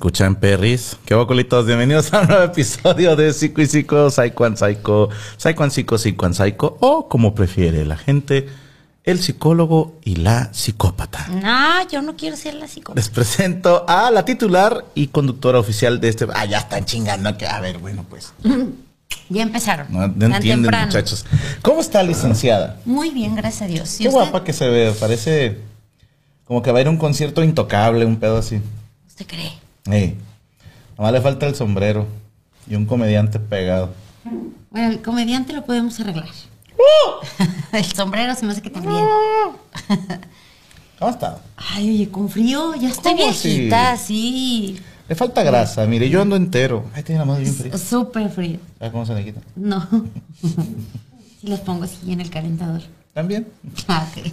[0.00, 0.96] Escuchan, perris?
[1.04, 1.66] ¿Qué bocolitos?
[1.66, 5.98] Bienvenidos a un nuevo episodio de Psico y Psico, Psycho and Psycho, Psycho and Psico,
[5.98, 8.48] Psycho and Psycho, o como prefiere la gente,
[9.04, 11.28] el psicólogo y la psicópata.
[11.28, 12.98] No, yo no quiero ser la psicópata.
[12.98, 16.26] Les presento a la titular y conductora oficial de este...
[16.32, 17.36] Ah, ya están chingando.
[17.36, 17.46] Que...
[17.46, 18.32] A ver, bueno, pues...
[19.28, 19.86] Ya empezaron.
[19.90, 20.86] No, no entienden, temprano.
[20.86, 21.26] muchachos.
[21.60, 22.80] ¿Cómo está, licenciada?
[22.86, 24.00] Muy bien, gracias a Dios.
[24.00, 24.18] ¿Y Qué usted?
[24.18, 24.94] guapa que se ve.
[24.98, 25.58] Parece
[26.46, 28.62] como que va a ir a un concierto intocable, un pedo así.
[29.06, 29.69] ¿Usted cree?
[29.92, 30.16] Ey,
[30.96, 32.06] nomás le falta el sombrero
[32.68, 33.90] y un comediante pegado.
[34.70, 36.28] Bueno, el comediante lo podemos arreglar.
[37.72, 39.04] el sombrero se me hace que también.
[40.98, 41.38] ¿Cómo está?
[41.56, 44.78] Ay, oye, con frío, ya estoy ¿Cómo viejita, sí.
[45.08, 45.86] Le falta grasa.
[45.86, 46.84] Mire, yo ando entero.
[46.94, 47.76] Ay, tiene la mano bien fría.
[47.76, 48.58] Súper frío.
[48.78, 49.40] ¿Sabes cómo se le quita?
[49.56, 49.86] No.
[51.40, 52.82] Si los pongo así en el calentador.
[53.14, 53.48] También.
[53.88, 54.30] Ah, ok.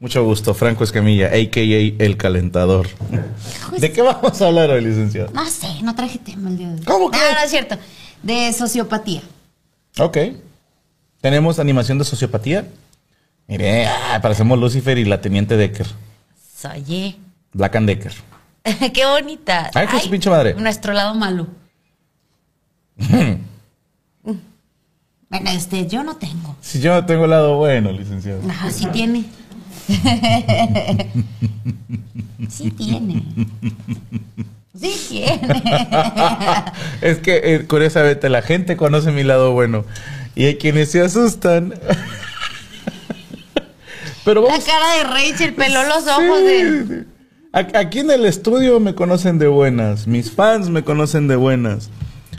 [0.00, 2.04] Mucho gusto, Franco Escamilla, a.k.a.
[2.04, 2.88] El Calentador.
[3.78, 5.30] ¿De qué vamos a hablar hoy, licenciado?
[5.32, 6.84] No sé, no traje tema el día de hoy.
[6.84, 7.18] ¿Cómo que?
[7.18, 7.76] No, no es cierto.
[8.22, 9.22] De sociopatía.
[9.98, 10.18] Ok.
[11.20, 12.66] Tenemos animación de sociopatía.
[13.46, 15.86] Mire, ah, parecemos Lucifer y la Teniente Decker.
[16.74, 17.16] Oye.
[17.52, 18.12] Black and Decker.
[18.92, 19.70] Qué bonita.
[19.74, 20.54] Ay, con su pinche madre.
[20.54, 21.46] Nuestro lado malo.
[22.96, 23.40] bueno,
[25.50, 26.56] este, yo no tengo.
[26.60, 28.40] Si yo no tengo lado bueno, licenciado.
[28.42, 29.24] No, sí tiene.
[32.48, 33.22] sí tiene.
[34.78, 35.40] Sí tiene.
[37.00, 39.84] es que, eh, curiosamente, la gente conoce mi lado bueno.
[40.34, 41.74] Y hay quienes se asustan.
[44.24, 47.04] Pero La cara de Rachel peló los ojos de.
[47.52, 50.08] Aquí en el estudio me conocen de buenas.
[50.08, 51.90] Mis fans me conocen de buenas.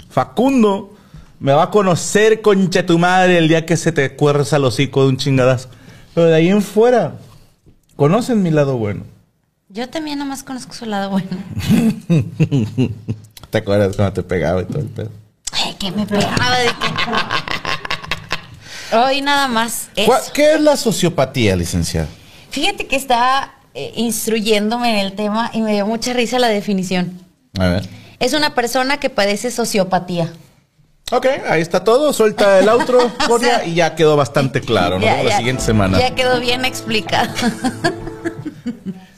[0.10, 0.96] Facundo
[1.40, 5.04] me va a conocer, concha tu madre, el día que se te cuerza el hocico
[5.04, 5.70] de un chingadazo.
[6.14, 7.16] Pero de ahí en fuera,
[7.96, 9.04] conocen mi lado bueno.
[9.70, 11.30] Yo también nomás conozco su lado bueno.
[13.50, 15.12] ¿Te acuerdas cuando te pegaba y todo el pedo?
[15.52, 16.74] Ay, que me pegaba de que.
[18.98, 19.90] Hoy nada más.
[19.96, 20.08] Eso.
[20.08, 22.08] ¿Cuál- ¿Qué es la sociopatía, licenciada?
[22.52, 27.20] Fíjate que estaba eh, instruyéndome en el tema y me dio mucha risa la definición.
[27.58, 27.90] A ver.
[28.20, 30.32] Es una persona que padece sociopatía.
[31.12, 32.12] Ok, ahí está todo.
[32.14, 32.98] Suelta el outro,
[33.28, 34.96] Coria, y ya quedó bastante claro.
[34.96, 36.00] Nos Ya, vemos la siguiente semana.
[36.00, 37.32] Ya quedó bien explicado.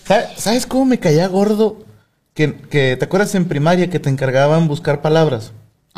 [0.06, 1.86] ¿Sabe- ¿Sabes cómo me caía gordo?
[2.34, 5.52] Que, que- ¿Te acuerdas en primaria que te encargaban buscar palabras?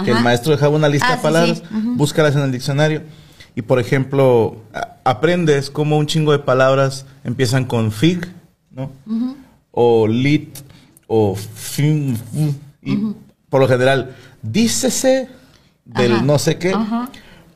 [0.06, 1.64] Que el maestro dejaba una lista Ah, de sí, palabras,
[1.98, 3.02] búscalas en el diccionario.
[3.56, 4.56] Y por ejemplo,
[5.04, 8.26] aprendes cómo un chingo de palabras empiezan con fig,
[8.72, 8.92] ¿no?
[9.72, 10.60] O lit,
[11.08, 12.18] o fin,
[12.82, 12.98] y
[13.50, 15.28] por lo general, dícese
[15.96, 16.22] del Ajá.
[16.24, 16.72] no sé qué.
[16.74, 17.10] Ajá.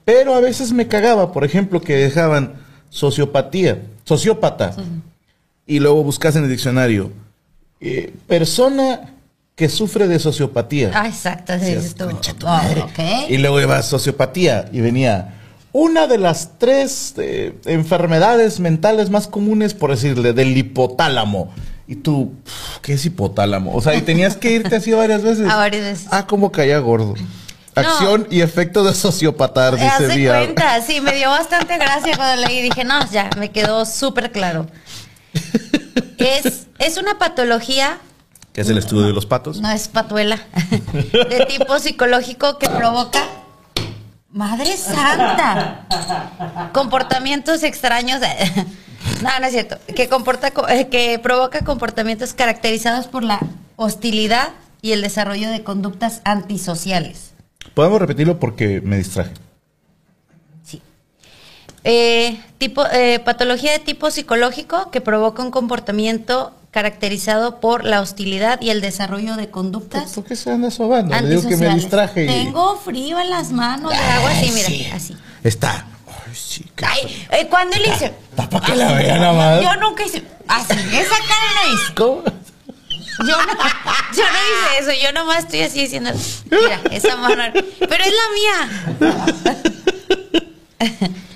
[0.05, 2.53] Pero a veces me cagaba, por ejemplo, que dejaban
[2.89, 4.75] sociopatía, sociópata.
[5.65, 7.11] Y luego buscas en el diccionario,
[7.79, 9.13] eh, persona
[9.55, 10.91] que sufre de sociopatía.
[10.93, 12.05] Ah, exacto, así Decías, dices tú.
[12.05, 12.81] "Concha tu Ah, madre".
[12.81, 13.29] ok.
[13.29, 15.35] Y luego iba sociopatía y venía
[15.71, 21.51] una de las tres eh, enfermedades mentales más comunes, por decirle, del hipotálamo.
[21.87, 22.31] Y tú,
[22.81, 23.73] ¿qué es hipotálamo?
[23.75, 25.49] O sea, y tenías que irte así varias veces.
[25.49, 26.07] A varias veces.
[26.11, 27.13] Ah, como caía gordo.
[27.75, 30.37] Acción y efecto de sociopatar, Haz dice de Vía.
[30.37, 32.61] cuenta, sí, me dio bastante gracia cuando leí.
[32.61, 34.67] Dije, no, ya, me quedó súper claro.
[36.17, 37.97] Es, es una patología,
[38.53, 39.59] Que es el estudio de los patos.
[39.59, 40.39] no es patuela,
[41.29, 43.19] de tipo psicológico que provoca.
[44.31, 45.85] ¡Madre santa!
[46.73, 48.21] Comportamientos extraños.
[49.21, 49.77] No, no es cierto.
[49.95, 53.37] Que, comporta, co- eh, que provoca comportamientos caracterizados por la
[53.75, 54.49] hostilidad
[54.81, 57.32] y el desarrollo de conductas antisociales.
[57.73, 59.31] Podemos repetirlo porque me distraje.
[60.63, 60.81] Sí.
[61.83, 68.59] Eh, tipo, eh, patología de tipo psicológico que provoca un comportamiento caracterizado por la hostilidad
[68.61, 71.15] y el desarrollo de conductas ¿Por qué se anda sobando?
[71.19, 72.23] Le digo que me distraje.
[72.23, 74.87] y- Tengo frío en las manos, le hago así, mira, sí.
[74.91, 75.17] así.
[75.43, 75.85] Está.
[76.07, 78.13] Ay, sí, qué- Ay, eh, ¿cuándo le hice?
[78.31, 79.61] Está para que la vean nada más.
[79.61, 80.23] Yo nunca hice.
[80.47, 81.93] Así, esa cara no hice.
[81.95, 82.23] ¿Cómo?
[83.19, 83.53] Yo no,
[84.15, 86.11] yo no hice eso, yo nomás estoy así diciendo,
[86.49, 87.43] mira, esa mano.
[87.53, 88.57] Pero es la mía.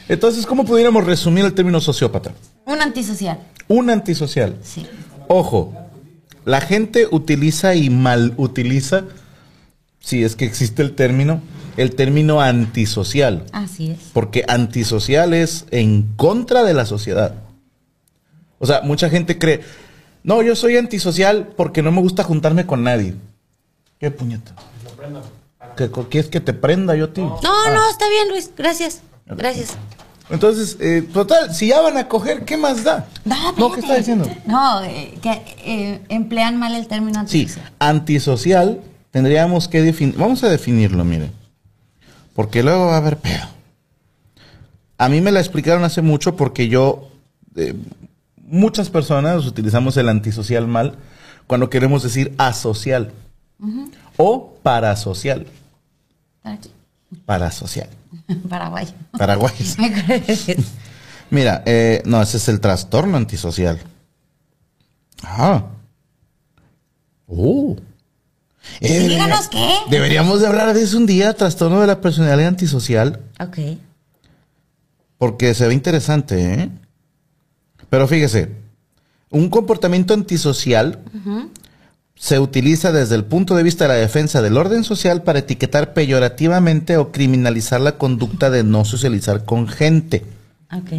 [0.10, 2.34] Entonces, ¿cómo pudiéramos resumir el término sociópata?
[2.66, 3.40] Un antisocial.
[3.68, 4.58] Un antisocial.
[4.64, 4.86] Sí.
[5.28, 5.74] Ojo,
[6.46, 9.04] la gente utiliza y mal utiliza,
[10.00, 11.42] si es que existe el término,
[11.76, 13.44] el término antisocial.
[13.52, 14.00] Así es.
[14.14, 17.36] Porque antisocial es en contra de la sociedad.
[18.60, 19.62] O sea, mucha gente cree,
[20.28, 23.16] no, yo soy antisocial porque no me gusta juntarme con nadie.
[24.00, 24.54] ¿Qué puñeta?
[25.76, 27.22] ¿Qué quieres que te prenda yo ti?
[27.22, 27.72] No, Ah.
[27.74, 28.52] no, está bien, Luis.
[28.56, 29.02] Gracias.
[29.26, 29.76] Gracias.
[30.30, 33.08] Entonces, eh, total, si ya van a coger, ¿qué más da?
[33.24, 33.80] No, ¿qué espérate.
[33.80, 34.30] está diciendo?
[34.46, 37.72] No, eh, que eh, emplean mal el término Sí, antisocial.
[37.80, 38.82] antisocial
[39.12, 40.18] tendríamos que definir.
[40.18, 41.32] Vamos a definirlo, mire.
[42.36, 43.46] Porque luego va a haber pedo.
[44.98, 47.08] A mí me la explicaron hace mucho porque yo.
[48.48, 50.98] Muchas personas utilizamos el antisocial mal
[51.46, 53.12] cuando queremos decir asocial
[54.18, 55.46] o parasocial.
[56.44, 56.72] Aquí.
[57.26, 57.90] Parasocial.
[58.50, 58.88] Paraguay.
[59.18, 59.54] Paraguay.
[61.30, 63.80] Mira, eh, no, ese es el trastorno antisocial.
[65.24, 65.66] Ah.
[67.28, 67.76] Uh.
[68.80, 69.68] Eh, Díganos qué.
[69.90, 73.58] Deberíamos de hablar de eso un día, trastorno de la personalidad antisocial, ok.
[75.18, 76.70] porque se ve interesante, ¿eh?
[77.90, 78.50] Pero fíjese,
[79.30, 81.00] un comportamiento antisocial
[82.16, 85.94] se utiliza desde el punto de vista de la defensa del orden social para etiquetar
[85.94, 90.26] peyorativamente o criminalizar la conducta de no socializar con gente.
[90.76, 90.94] Ok.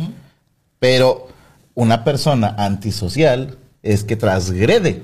[0.78, 1.28] Pero
[1.74, 5.02] una persona antisocial es que transgrede.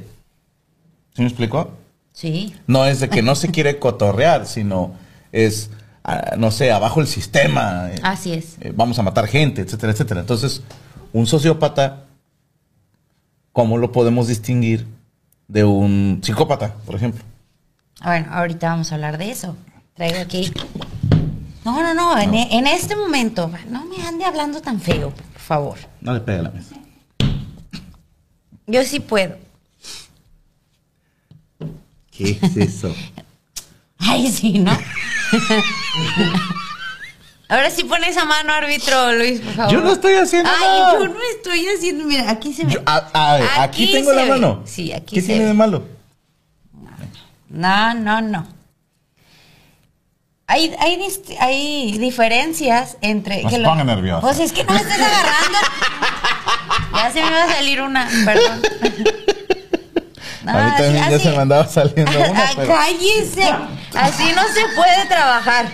[1.15, 1.73] ¿Sí me explicó?
[2.13, 2.55] Sí.
[2.67, 4.95] No es de que no se quiere cotorrear, sino
[5.33, 5.71] es,
[6.05, 7.91] ah, no sé, abajo el sistema.
[7.91, 8.57] eh, Así es.
[8.61, 10.21] eh, vamos a matar gente, etcétera, etcétera.
[10.21, 10.63] Entonces,
[11.15, 12.07] un sociópata,
[13.53, 14.85] ¿cómo lo podemos distinguir
[15.47, 17.23] de un psicópata, por ejemplo?
[18.03, 19.57] Bueno, ahorita vamos a hablar de eso.
[19.95, 20.51] Traigo aquí.
[21.65, 22.19] No, no, no.
[22.19, 25.79] En, e- en este momento, no me ande hablando tan feo, por favor.
[26.01, 26.75] No le pegue la mesa.
[28.67, 29.37] Yo sí puedo.
[32.11, 32.93] ¿Qué es eso?
[33.99, 34.73] Ay, sí, ¿no?
[37.49, 39.73] Ahora sí pone esa mano, árbitro, Luis, por favor.
[39.73, 40.93] Yo no estoy haciendo Ay, nada.
[40.99, 42.05] yo no estoy haciendo.
[42.07, 42.67] Mira, aquí se.
[42.67, 44.29] Yo- a- a ver, aquí, tengo la ve.
[44.31, 44.63] mano.
[44.65, 45.49] Sí, aquí ¿Qué se tiene ve.
[45.49, 45.85] de malo?
[47.51, 48.47] No, no, no.
[50.47, 50.99] Hay, hay,
[51.41, 53.43] hay diferencias entre.
[53.43, 54.21] Nos que lo- nerviosa.
[54.21, 55.59] Pues es que no me estás agarrando.
[56.97, 58.63] ya se me iba a salir una, perdón.
[60.45, 62.69] No, a mí así- también ya así- se me andaba saliendo una, pero...
[62.75, 63.45] cállese.
[63.95, 65.67] Así no se puede trabajar.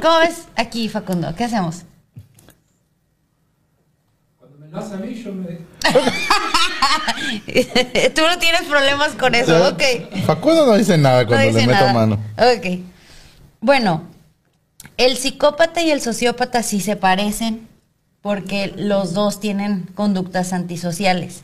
[0.00, 1.34] ¿Cómo ves aquí, Facundo?
[1.36, 1.82] ¿Qué hacemos?
[4.38, 5.58] Cuando me lo hace a mí, yo me...
[8.14, 9.82] Tú no tienes problemas con eso, ok.
[10.26, 11.92] Facundo no dice nada No cuando dice le meto nada.
[11.92, 12.18] mano.
[12.36, 12.80] Ok.
[13.60, 14.04] Bueno,
[14.96, 17.68] el psicópata y el sociópata sí se parecen
[18.20, 21.42] porque los dos tienen conductas antisociales,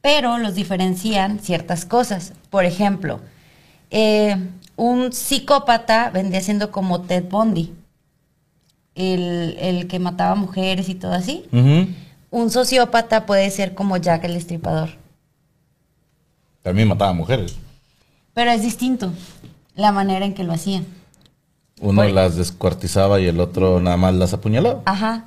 [0.00, 2.32] pero los diferencian ciertas cosas.
[2.50, 3.20] Por ejemplo,
[3.90, 4.36] eh,
[4.78, 7.74] un psicópata vendría siendo como Ted Bundy,
[8.94, 11.44] el, el que mataba mujeres y todo así.
[12.30, 14.90] Un sociópata puede ser como Jack el Estripador,
[16.62, 17.56] También mataba mujeres.
[18.34, 19.12] pero es distinto
[19.74, 20.86] la manera en que lo hacían.
[21.80, 24.82] Uno Por- las descuartizaba y el otro nada más las apuñalaba.
[24.84, 25.24] Ajá.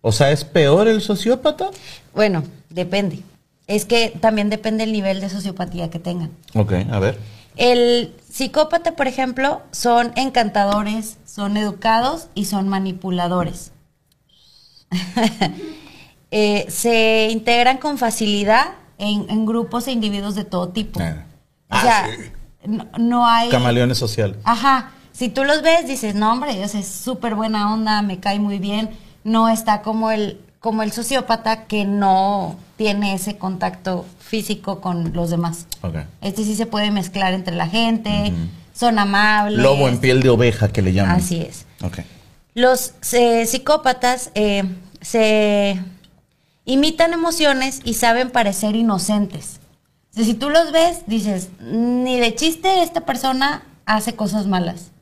[0.00, 1.70] O sea, ¿es peor el sociópata?
[2.14, 3.20] Bueno, depende.
[3.66, 6.30] Es que también depende el nivel de sociopatía que tengan.
[6.54, 7.18] Ok, a ver.
[7.56, 13.72] El psicópata, por ejemplo, son encantadores, son educados y son manipuladores.
[16.34, 20.98] Eh, se integran con facilidad en, en grupos e individuos de todo tipo.
[20.98, 21.26] Ah.
[21.68, 22.08] O sea,
[22.64, 23.50] no, no hay...
[23.50, 24.38] Camaleones sociales.
[24.44, 24.92] Ajá.
[25.12, 28.58] Si tú los ves, dices, no, hombre, sea, es súper buena onda, me cae muy
[28.58, 28.88] bien.
[29.24, 35.28] No está como el, como el sociópata que no tiene ese contacto físico con los
[35.28, 35.66] demás.
[36.22, 38.32] Este sí se puede mezclar entre la gente,
[38.72, 39.58] son amables.
[39.58, 41.16] Lobo en piel de oveja que le llaman.
[41.16, 41.66] Así es.
[42.54, 44.64] Los eh, psicópatas eh,
[45.02, 45.78] se
[46.64, 49.60] imitan emociones y saben parecer inocentes.
[50.12, 54.92] O sea, si tú los ves, dices, ni de chiste esta persona hace cosas malas.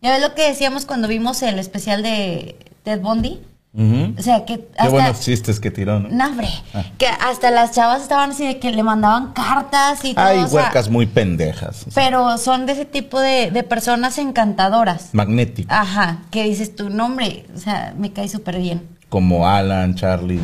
[0.00, 3.40] Ya ves lo que decíamos cuando vimos el especial de Ted Bundy.
[3.74, 4.90] O sea, que Qué hasta...
[4.90, 6.10] buenos chistes que tiró, ¿no?
[6.10, 6.84] No, hombre, Ah.
[6.98, 10.24] que hasta las chavas estaban así de que le mandaban cartas y todo.
[10.26, 11.86] Hay o sea, huercas muy pendejas.
[11.86, 15.08] o sea, pero son de ese tipo de, de personas encantadoras.
[15.14, 15.74] magnéticas.
[15.74, 18.86] Ajá, que dices tu nombre, o sea, me cae súper bien.
[19.08, 20.40] Como Alan, Charlie,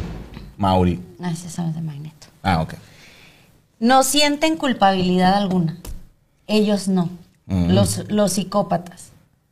[0.56, 0.98] Mauri.
[1.22, 2.28] Ah, esos son los de Magneto.
[2.42, 2.74] Ah, ok.
[3.78, 5.76] No sienten culpabilidad alguna.
[6.46, 7.10] Ellos no.
[7.46, 7.72] Mm.
[7.72, 9.07] Los, los psicópatas.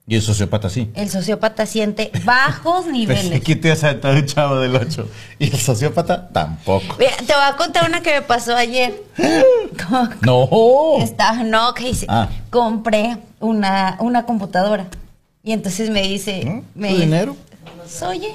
[0.09, 0.91] Y el sociópata sí.
[0.95, 3.41] El sociópata siente bajos niveles.
[3.43, 5.09] que te has saltado el chavo del 8.
[5.41, 6.95] Y el sociópata tampoco.
[6.99, 9.03] Mira, te voy a contar una que me pasó ayer.
[10.23, 10.99] No.
[11.01, 12.07] Estaba, no, que hice.
[12.09, 12.29] Ah.
[12.51, 14.87] Compré una, una computadora.
[15.43, 16.65] Y entonces me dice, ¿No?
[16.75, 17.37] me ¿Tu dice, dinero?
[18.09, 18.35] Oye,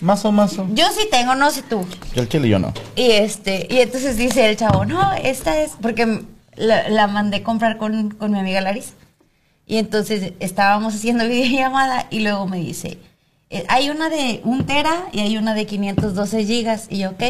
[0.00, 0.56] Más o más.
[0.56, 1.84] yo sí tengo, no sé tú.
[2.14, 2.72] Yo el chile yo no.
[2.94, 6.22] Y este, y entonces dice el chavo, no, esta es, porque
[6.56, 8.92] la, la mandé comprar con, con mi amiga Larisa.
[9.70, 12.98] Y entonces estábamos haciendo videollamada y luego me dice,
[13.50, 16.88] eh, hay una de un tera y hay una de 512 gigas.
[16.90, 17.22] Y yo, ok.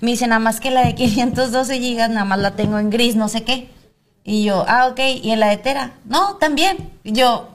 [0.00, 3.14] Me dice, nada más que la de 512 gigas, nada más la tengo en gris,
[3.14, 3.68] no sé qué.
[4.24, 4.98] Y yo, ah, ok.
[5.22, 5.92] ¿Y en la de tera?
[6.04, 6.90] No, también.
[7.04, 7.48] Y yo,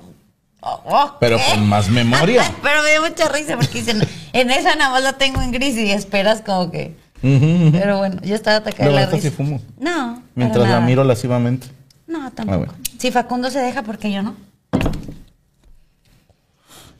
[0.62, 1.44] oh, oh, Pero ¿qué?
[1.56, 2.42] con más memoria.
[2.64, 5.76] Pero me dio mucha risa porque dicen, en esa nada más la tengo en gris
[5.76, 6.96] y esperas como que...
[7.22, 9.22] Pero bueno, yo estaba atacada la risa.
[9.22, 9.60] sí fumo.
[9.78, 10.24] No.
[10.34, 11.68] Mientras la miro lascivamente.
[12.10, 12.54] No, tampoco.
[12.54, 12.74] Ah, bueno.
[12.98, 14.36] Si Facundo se deja, porque yo no?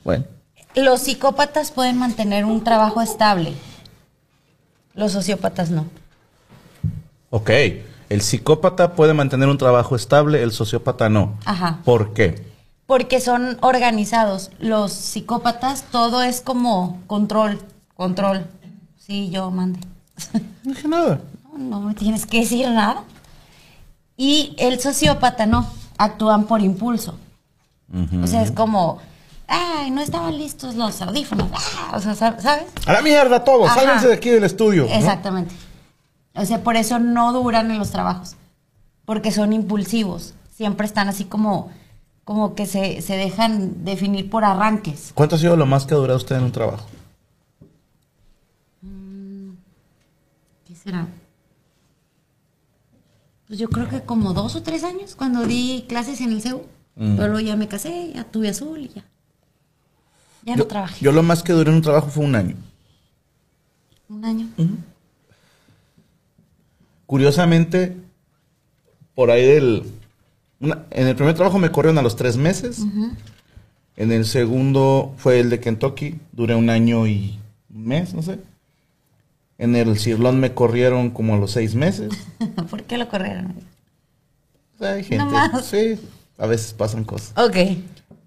[0.04, 0.24] Bueno.
[0.76, 3.54] Los psicópatas pueden mantener un trabajo estable.
[4.94, 5.86] Los sociópatas no.
[7.30, 7.50] Ok.
[8.08, 11.36] El psicópata puede mantener un trabajo estable, el sociópata no.
[11.44, 11.80] Ajá.
[11.84, 12.44] ¿Por qué?
[12.86, 14.52] Porque son organizados.
[14.60, 17.58] Los psicópatas, todo es como control,
[17.96, 18.46] control.
[18.96, 19.80] Sí, yo mande.
[20.62, 21.20] No dije nada.
[21.52, 23.02] No, no me tienes que decir nada.
[24.22, 27.16] Y el sociópata no, actúan por impulso.
[28.22, 28.98] O sea, es como,
[29.48, 31.48] ay, no estaban listos los audífonos.
[31.54, 32.66] Ah, o sea, ¿sab- ¿sabes?
[32.84, 33.80] A la mierda todos, Ajá.
[33.80, 34.84] sálganse de aquí del estudio.
[34.84, 34.92] ¿no?
[34.94, 35.54] Exactamente.
[36.34, 38.36] O sea, por eso no duran en los trabajos.
[39.06, 40.34] Porque son impulsivos.
[40.54, 41.70] Siempre están así como,
[42.24, 45.12] como que se, se dejan definir por arranques.
[45.14, 46.86] ¿Cuánto ha sido lo más que ha durado usted en un trabajo?
[50.66, 51.06] ¿Qué será?
[53.50, 56.62] Pues yo creo que como dos o tres años cuando di clases en el CEU.
[56.94, 57.16] Mm.
[57.16, 59.04] Pero luego ya me casé, ya tuve azul y ya.
[60.44, 61.04] Ya no trabajé.
[61.04, 62.54] yo lo más que duré en un trabajo fue un año.
[64.08, 64.48] Un año.
[67.06, 67.96] Curiosamente,
[69.16, 69.82] por ahí del...
[70.60, 72.84] una- en el primer trabajo me corrieron a los tres meses.
[73.96, 76.20] En el segundo fue el de Kentucky.
[76.30, 77.38] Duré un año y
[77.74, 78.38] un mes, no sé.
[79.60, 82.08] En el Cirlón me corrieron como a los seis meses.
[82.70, 83.56] ¿Por qué lo corrieron?
[84.78, 85.18] Sea, hay gente.
[85.18, 85.66] Nomás.
[85.66, 86.00] Sí,
[86.38, 87.34] a veces pasan cosas.
[87.36, 87.56] Ok.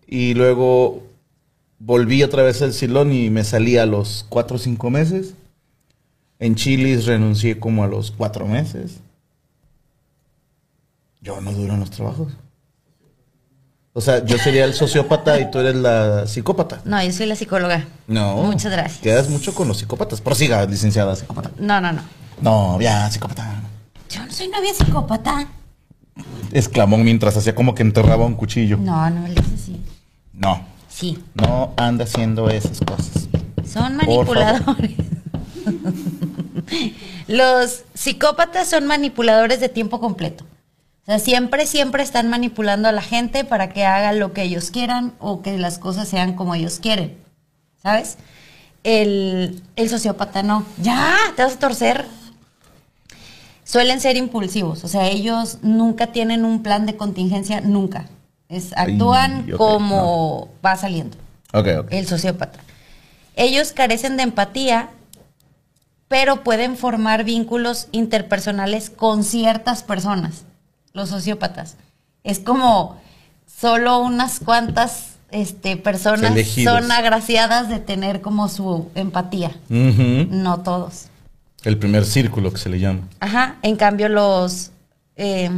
[0.05, 1.01] Y luego
[1.79, 5.33] volví otra vez al Silón y me salí a los cuatro o cinco meses.
[6.37, 8.99] En Chilis renuncié como a los cuatro meses.
[11.19, 12.31] Yo no duro en los trabajos.
[13.95, 16.81] O sea, yo sería el sociópata y tú eres la psicópata.
[16.83, 17.85] No, yo soy la psicóloga.
[18.07, 18.37] No.
[18.37, 18.99] Muchas gracias.
[19.01, 20.19] Quedas mucho con los psicópatas.
[20.19, 21.51] Prosiga, licenciada psicópata.
[21.59, 22.01] No, no, no.
[22.41, 23.61] No, ya, psicópata.
[24.09, 25.47] Yo no soy novia psicópata.
[26.51, 28.77] Exclamó mientras hacía como que enterraba un cuchillo.
[28.77, 29.81] No, no le dices así.
[30.33, 31.23] No, Sí.
[31.35, 33.27] no anda haciendo esas cosas.
[33.71, 34.91] Son manipuladores.
[37.27, 40.45] Los psicópatas son manipuladores de tiempo completo.
[41.03, 44.71] O sea, siempre, siempre están manipulando a la gente para que haga lo que ellos
[44.71, 47.17] quieran o que las cosas sean como ellos quieren.
[47.81, 48.17] ¿Sabes?
[48.83, 50.65] El, el sociópata no.
[50.81, 52.05] Ya, te vas a torcer.
[53.65, 54.83] Suelen ser impulsivos.
[54.83, 58.07] O sea, ellos nunca tienen un plan de contingencia, nunca.
[58.49, 61.17] Es, actúan Ay, como va saliendo
[61.53, 61.87] Ok, ok.
[61.91, 62.59] el sociópata.
[63.35, 64.89] Ellos carecen de empatía,
[66.07, 70.43] pero pueden formar vínculos interpersonales con ciertas personas,
[70.93, 71.75] los sociópatas.
[72.23, 72.97] Es como
[73.45, 76.79] solo unas cuantas este, personas Elegidos.
[76.79, 81.07] son agraciadas de tener como su empatía, no todos.
[81.63, 83.01] El primer círculo que se le llama.
[83.19, 84.71] Ajá, en cambio los,
[85.15, 85.49] eh,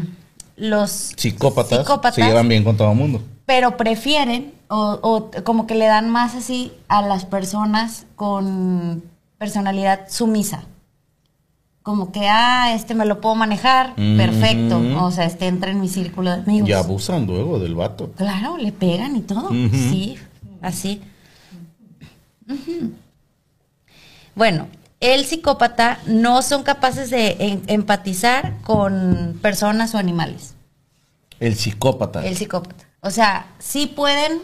[0.56, 3.22] los Psicópatas, psicópatas se llevan bien con todo el mundo.
[3.46, 9.04] pero prefieren o, o como que le dan más así a las personas con
[9.38, 10.64] personalidad sumisa.
[11.86, 14.82] Como que, ah, este me lo puedo manejar, perfecto.
[15.04, 16.68] O sea, este entra en mi círculo de amigos.
[16.68, 18.12] Y abusan luego del vato.
[18.18, 19.50] Claro, le pegan y todo.
[19.52, 20.18] Sí,
[20.64, 21.00] así.
[24.34, 24.68] Bueno,
[25.00, 30.56] el psicópata no son capaces de en- empatizar con personas o animales.
[31.40, 32.26] El psicópata.
[32.26, 32.86] El psicópata.
[33.02, 34.40] O sea, sí pueden,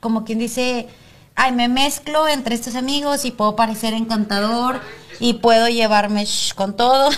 [0.00, 0.88] como quien dice,
[1.34, 4.80] ay, me mezclo entre estos amigos y puedo parecer encantador
[5.22, 6.26] y puedo llevarme
[6.56, 7.08] con todo.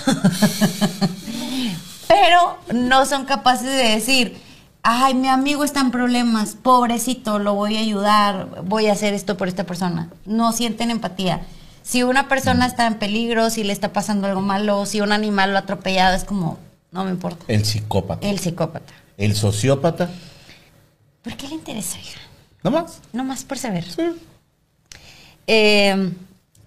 [2.06, 4.36] Pero no son capaces de decir,
[4.82, 9.38] ay, mi amigo está en problemas, pobrecito, lo voy a ayudar, voy a hacer esto
[9.38, 10.10] por esta persona.
[10.26, 11.46] No sienten empatía.
[11.82, 15.52] Si una persona está en peligro, si le está pasando algo malo, si un animal
[15.52, 16.58] lo ha atropellado, es como,
[16.92, 17.46] no me importa.
[17.48, 18.28] El psicópata.
[18.28, 18.92] El psicópata.
[19.16, 20.10] El sociópata.
[21.22, 22.20] ¿Por qué le interesa, hija?
[22.62, 23.00] ¿No más?
[23.14, 23.90] No más por saber.
[23.90, 24.02] Sí.
[25.46, 26.12] Eh,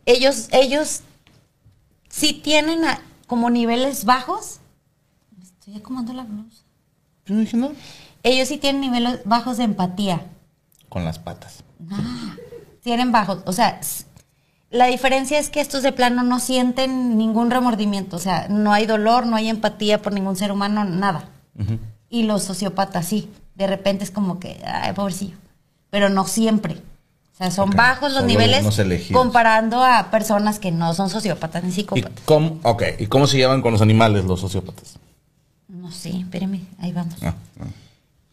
[0.07, 1.01] ellos, ellos
[2.09, 4.59] sí tienen a- como niveles bajos.
[5.37, 6.63] Me estoy acomodando la blusa.
[7.25, 7.73] Yo no dije nada.
[8.23, 10.25] Ellos sí tienen niveles bajos de empatía.
[10.89, 11.63] Con las patas.
[12.81, 13.39] Tienen bajos.
[13.45, 13.79] O sea,
[14.69, 18.15] la diferencia es que estos de plano no sienten ningún remordimiento.
[18.15, 21.29] O sea, no hay dolor, no hay empatía por ningún ser humano, nada.
[22.09, 23.29] Y los sociópatas sí.
[23.55, 25.35] De repente es como que, ay, pobrecillo.
[25.89, 26.81] Pero no siempre.
[27.37, 28.65] O sea, son bajos los niveles
[29.13, 32.23] comparando a personas que no son sociópatas ni ¿Y psicópatas.
[32.25, 34.95] cómo, ok, ¿y cómo se llevan con los animales los sociópatas?
[35.67, 37.13] No sé, espérame, ahí vamos.
[37.21, 37.65] Ah, ah.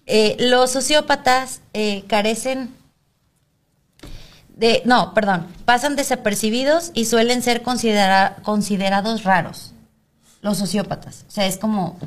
[0.06, 2.70] Eh, los sociópatas eh, carecen
[4.56, 9.72] de, no, perdón, pasan desapercibidos y suelen ser considera- considerados raros.
[10.40, 11.24] Los sociópatas.
[11.28, 11.98] O sea, es como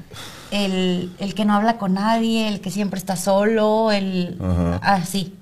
[0.51, 4.37] el, el que no habla con nadie, el que siempre está solo, el...
[4.41, 4.79] Ajá.
[4.95, 5.33] Así.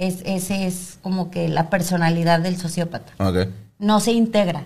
[0.00, 3.12] Es, ese es como que la personalidad del sociópata.
[3.78, 4.60] No se integra.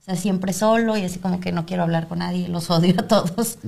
[0.00, 2.96] O sea, siempre solo y así como que no quiero hablar con nadie, los odio
[2.98, 3.58] a todos.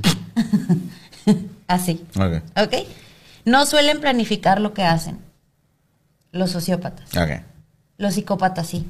[1.68, 2.04] así.
[2.16, 2.42] Ok.
[2.60, 2.74] ¿Ok?
[3.44, 5.20] No suelen planificar lo que hacen.
[6.32, 7.16] Los sociópatas.
[7.16, 7.44] Ok.
[7.98, 8.84] Los psicópatas sí.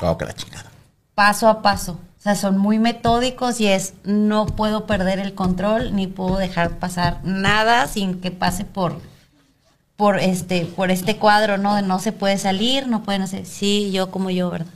[0.00, 0.70] Oh, que la chingada.
[1.14, 1.98] Paso a paso.
[2.18, 6.78] O sea, son muy metódicos y es no puedo perder el control ni puedo dejar
[6.78, 9.02] pasar nada sin que pase por
[9.96, 11.76] por este por este cuadro, ¿no?
[11.76, 13.46] De no se puede salir, no pueden hacer.
[13.46, 14.72] Sí, yo como yo, ¿verdad?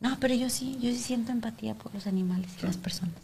[0.00, 3.14] No, pero yo sí, yo sí siento empatía por los animales y las personas.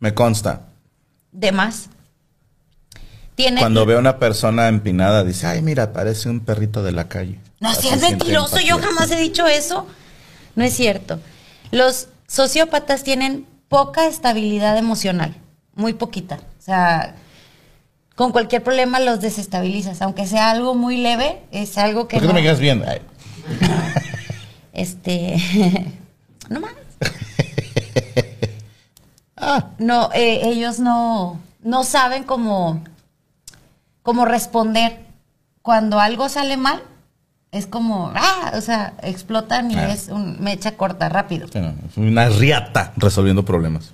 [0.00, 0.68] Me consta.
[1.32, 1.88] De más.
[3.34, 7.08] Tiene Cuando veo a una persona empinada, dice, ay, mira, parece un perrito de la
[7.08, 7.40] calle.
[7.60, 9.86] No seas siente mentiroso, yo jamás he dicho eso.
[10.56, 11.20] No es cierto.
[11.70, 15.34] Los sociópatas tienen poca estabilidad emocional,
[15.74, 16.40] muy poquita.
[16.58, 17.16] O sea,
[18.14, 22.26] con cualquier problema los desestabilizas, aunque sea algo muy leve, es algo que ¿Por qué
[22.28, 22.86] no no, me quedas viendo?
[22.88, 23.00] Ay,
[24.72, 25.36] este
[26.48, 26.72] no más.
[29.44, 32.84] Ah, No, eh, ellos no, no saben cómo,
[34.02, 35.00] cómo responder.
[35.62, 36.80] Cuando algo sale mal,
[37.50, 39.92] es como, ah, o sea, explotan y Ah.
[39.92, 41.46] es un mecha corta, rápido.
[41.46, 43.92] es una riata resolviendo problemas.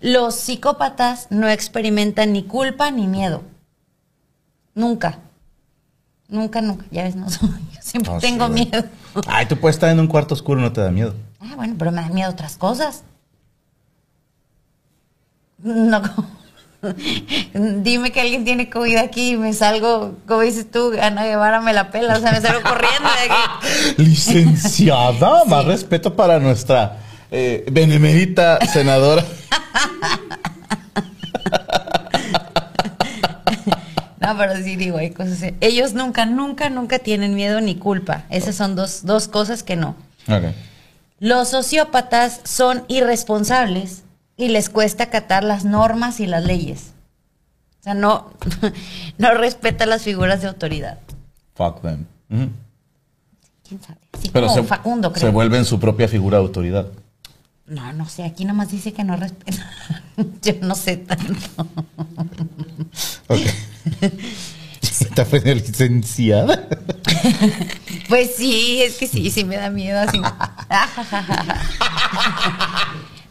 [0.00, 3.42] Los psicópatas no experimentan ni culpa ni miedo.
[4.74, 5.18] Nunca.
[6.28, 6.84] Nunca, nunca.
[6.90, 7.38] Ya ves, no, yo
[7.80, 8.84] siempre tengo miedo.
[9.26, 11.14] Ay, tú puedes estar en un cuarto oscuro y no te da miedo.
[11.40, 13.02] Ah, bueno, pero me da miedo otras cosas.
[15.58, 16.40] No, como-
[17.82, 21.74] dime que alguien tiene COVID aquí y me salgo, como dices tú, Ana Guevara me
[21.74, 23.94] la pela, o sea, me salgo corriendo de aquí.
[24.02, 26.96] Licenciada, más respeto para nuestra
[27.30, 29.24] eh, benemérita senadora.
[34.20, 35.42] No, pero sí digo, hay cosas.
[35.42, 35.54] así.
[35.62, 38.24] Ellos nunca, nunca, nunca tienen miedo ni culpa.
[38.28, 39.96] Esas son dos, dos cosas que no.
[41.18, 44.02] Los sociópatas son irresponsables
[44.36, 46.92] y les cuesta acatar las normas y las leyes.
[47.80, 48.30] O sea, no,
[49.18, 50.98] no respeta las figuras de autoridad.
[51.54, 52.04] Fuck them.
[52.28, 53.98] ¿Quién sabe?
[54.12, 55.32] Así Pero como se, Facundo, se creo.
[55.32, 56.86] vuelven su propia figura de autoridad.
[57.70, 59.64] No, no sé, aquí nomás dice que no respeta.
[60.42, 61.66] Yo no sé tanto.
[63.28, 63.40] Ok.
[64.82, 66.68] Está frente licenciada.
[68.08, 70.20] Pues sí, es que sí, sí me da miedo así.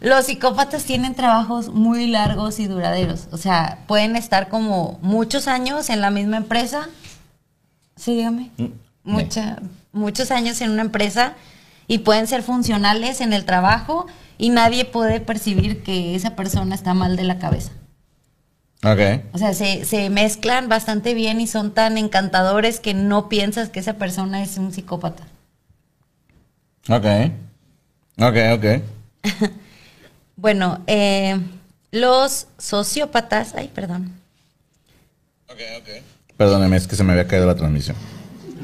[0.00, 3.28] Los psicópatas tienen trabajos muy largos y duraderos.
[3.32, 6.88] O sea, pueden estar como muchos años en la misma empresa.
[7.96, 8.50] Sí, dígame.
[8.56, 8.66] Mm,
[9.04, 9.58] Mucha,
[9.92, 11.34] muchos años en una empresa
[11.90, 14.06] y pueden ser funcionales en el trabajo
[14.38, 17.72] y nadie puede percibir que esa persona está mal de la cabeza.
[18.84, 19.24] Ok.
[19.32, 23.80] O sea, se, se mezclan bastante bien y son tan encantadores que no piensas que
[23.80, 25.24] esa persona es un psicópata.
[26.88, 27.06] Ok.
[28.18, 29.50] Ok, ok.
[30.36, 31.38] Bueno, eh,
[31.90, 34.14] los sociópatas, ay, perdón.
[36.38, 37.94] Perdóneme, es que se me había caído la transmisión.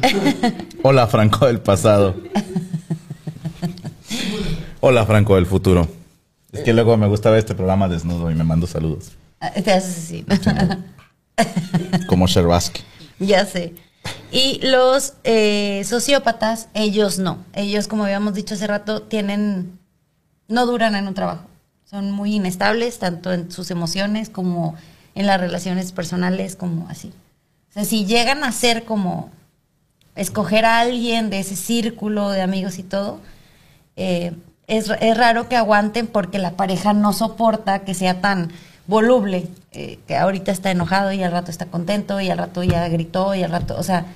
[0.83, 2.17] Hola, Franco del pasado.
[4.81, 5.89] Hola, Franco del futuro.
[6.53, 9.13] Es que luego me gusta ver este programa desnudo y me mando saludos.
[9.41, 10.25] Ah, Te haces así.
[12.07, 12.83] Como Sherbaski.
[13.19, 13.75] ya sé.
[14.31, 17.39] Y los eh, sociópatas, ellos no.
[17.53, 19.79] Ellos, como habíamos dicho hace rato, tienen,
[20.49, 21.45] no duran en un trabajo.
[21.85, 24.75] Son muy inestables, tanto en sus emociones como
[25.15, 27.13] en las relaciones personales, como así.
[27.71, 29.31] O sea, si llegan a ser como
[30.15, 33.21] escoger a alguien de ese círculo de amigos y todo,
[33.97, 34.33] eh,
[34.67, 38.53] es, es raro que aguanten porque la pareja no soporta que sea tan
[38.87, 42.89] voluble, eh, que ahorita está enojado y al rato está contento y al rato ya
[42.89, 44.07] gritó y al rato, o sea,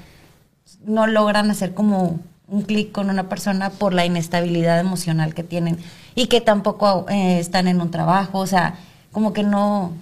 [0.85, 5.79] no logran hacer como un clic con una persona por la inestabilidad emocional que tienen
[6.15, 8.79] y que tampoco eh, están en un trabajo, o sea,
[9.13, 9.93] como que no,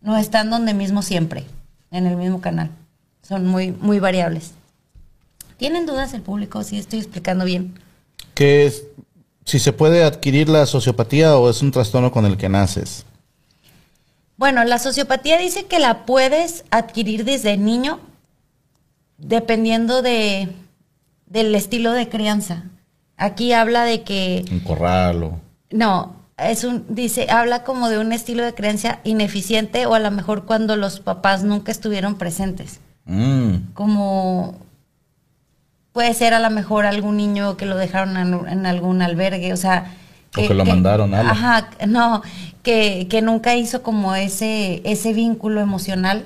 [0.00, 1.44] no están donde mismo siempre,
[1.90, 2.70] en el mismo canal.
[3.22, 4.52] Son muy, muy variables.
[5.58, 6.62] ¿Tienen dudas el público?
[6.62, 7.74] Si estoy explicando bien.
[8.34, 8.84] ¿Qué es?
[9.48, 13.06] Si se puede adquirir la sociopatía o es un trastorno con el que naces.
[14.36, 17.98] Bueno, la sociopatía dice que la puedes adquirir desde niño
[19.16, 20.50] dependiendo de,
[21.24, 22.64] del estilo de crianza.
[23.16, 25.40] Aquí habla de que Un corral o...
[25.70, 30.10] no, es un dice habla como de un estilo de crianza ineficiente o a lo
[30.10, 32.80] mejor cuando los papás nunca estuvieron presentes.
[33.06, 34.58] Mm, Como
[35.98, 39.56] puede ser a lo mejor algún niño que lo dejaron en, en algún albergue, o
[39.56, 39.96] sea,
[40.36, 42.22] O que lo mandaron a Ajá, no,
[42.62, 46.24] que, que nunca hizo como ese, ese vínculo emocional,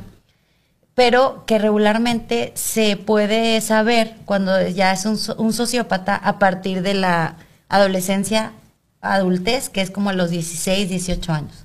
[0.95, 6.93] pero que regularmente se puede saber cuando ya es un, un sociópata a partir de
[6.93, 7.37] la
[7.71, 8.53] adolescencia,
[9.01, 11.65] adultez, que es como a los 16, 18 años.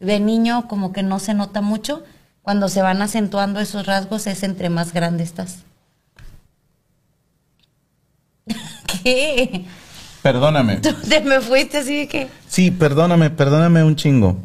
[0.00, 2.02] De niño como que no se nota mucho,
[2.40, 5.66] cuando se van acentuando esos rasgos es entre más grande estás.
[8.86, 9.64] ¿Qué?
[10.22, 10.76] Perdóname.
[10.76, 12.28] Tú te me fuiste así de que...
[12.48, 14.36] Sí, perdóname, perdóname un chingo.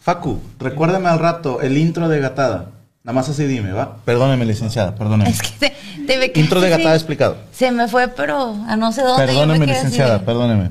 [0.00, 2.70] Facu, recuérdame al rato el intro de Gatada.
[3.04, 3.96] Nada más así dime, ¿va?
[4.04, 5.30] Perdóneme, licenciada, perdóneme.
[5.30, 7.36] Es que te, te me Intro de Gatada explicado.
[7.52, 9.26] Se me fue, pero a no sé dónde.
[9.26, 10.70] Perdóneme, licenciada, de- perdóneme.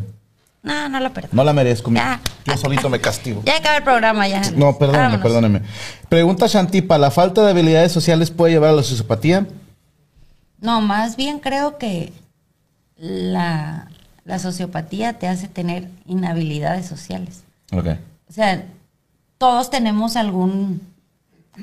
[0.64, 1.34] No, no lo perdono.
[1.34, 1.92] No la merezco.
[1.92, 2.22] Ya.
[2.46, 3.42] Yo solito me castigo.
[3.46, 4.42] Ya acaba el programa, ya.
[4.56, 5.22] No, perdóneme, Vámonos.
[5.24, 5.62] perdóneme.
[6.10, 9.46] Pregunta Shantipa, ¿la falta de habilidades sociales puede llevar a la sociopatía?
[10.60, 12.14] No, más bien creo que
[12.98, 13.88] la,
[14.26, 17.44] la sociopatía te hace tener inhabilidades sociales.
[17.72, 17.88] Ok.
[18.30, 18.66] O sea,
[19.38, 20.82] todos tenemos algún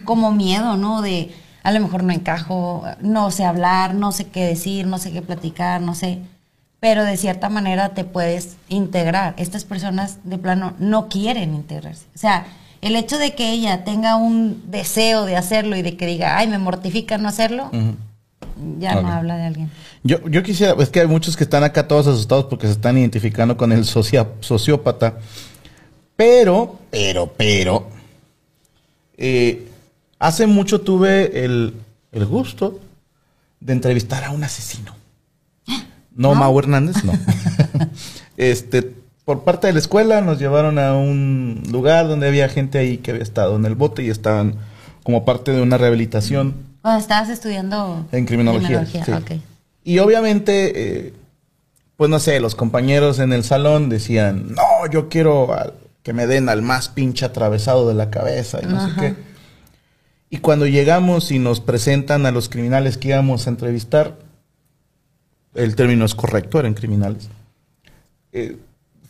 [0.04, 1.02] como miedo, ¿no?
[1.02, 1.30] De
[1.62, 5.22] a lo mejor no encajo, no sé hablar, no sé qué decir, no sé qué
[5.22, 6.18] platicar, no sé.
[6.78, 9.34] Pero de cierta manera te puedes integrar.
[9.36, 12.06] Estas personas de plano no quieren integrarse.
[12.14, 12.46] O sea,
[12.80, 16.48] el hecho de que ella tenga un deseo de hacerlo y de que diga, ay,
[16.48, 17.70] me mortifica no hacerlo.
[18.78, 19.70] Ya no habla de alguien.
[20.02, 22.96] Yo, yo quisiera, es que hay muchos que están acá todos asustados porque se están
[22.98, 25.18] identificando con el socia- sociópata.
[26.16, 27.88] Pero, pero, pero,
[29.16, 29.68] eh,
[30.18, 31.74] hace mucho tuve el,
[32.12, 32.80] el gusto
[33.60, 34.94] de entrevistar a un asesino.
[36.14, 37.12] No, Mau Hernández, no.
[38.36, 38.94] este,
[39.24, 43.12] por parte de la escuela nos llevaron a un lugar donde había gente ahí que
[43.12, 44.56] había estado en el bote y estaban
[45.02, 48.86] como parte de una rehabilitación Cuando estabas estudiando en criminología.
[48.86, 48.98] sí.
[49.12, 49.32] ok.
[49.84, 51.14] Y obviamente, eh,
[51.96, 55.48] pues no sé, los compañeros en el salón decían, no, yo quiero
[56.02, 58.88] que me den al más pinche atravesado de la cabeza y no Ajá.
[58.88, 59.14] sé qué.
[60.30, 64.16] Y cuando llegamos y nos presentan a los criminales que íbamos a entrevistar,
[65.54, 67.28] el término es correcto, eran criminales.
[68.32, 68.56] eh,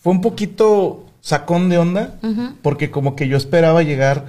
[0.02, 2.14] fue un poquito sacón de onda,
[2.62, 4.24] porque como que yo esperaba llegar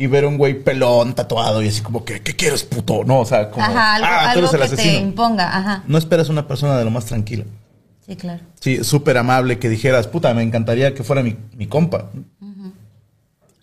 [0.00, 3.02] y ver a un güey pelón, tatuado y así como que, ¿qué quieres, puto?
[3.02, 5.82] No, o sea, como, Ajá, algo, ah, tú algo eres el que te imponga, ajá.
[5.88, 7.44] No esperas una persona de lo más tranquila.
[8.06, 8.40] Sí, claro.
[8.60, 12.10] Sí, súper amable, que dijeras, puta, me encantaría que fuera mi, mi compa.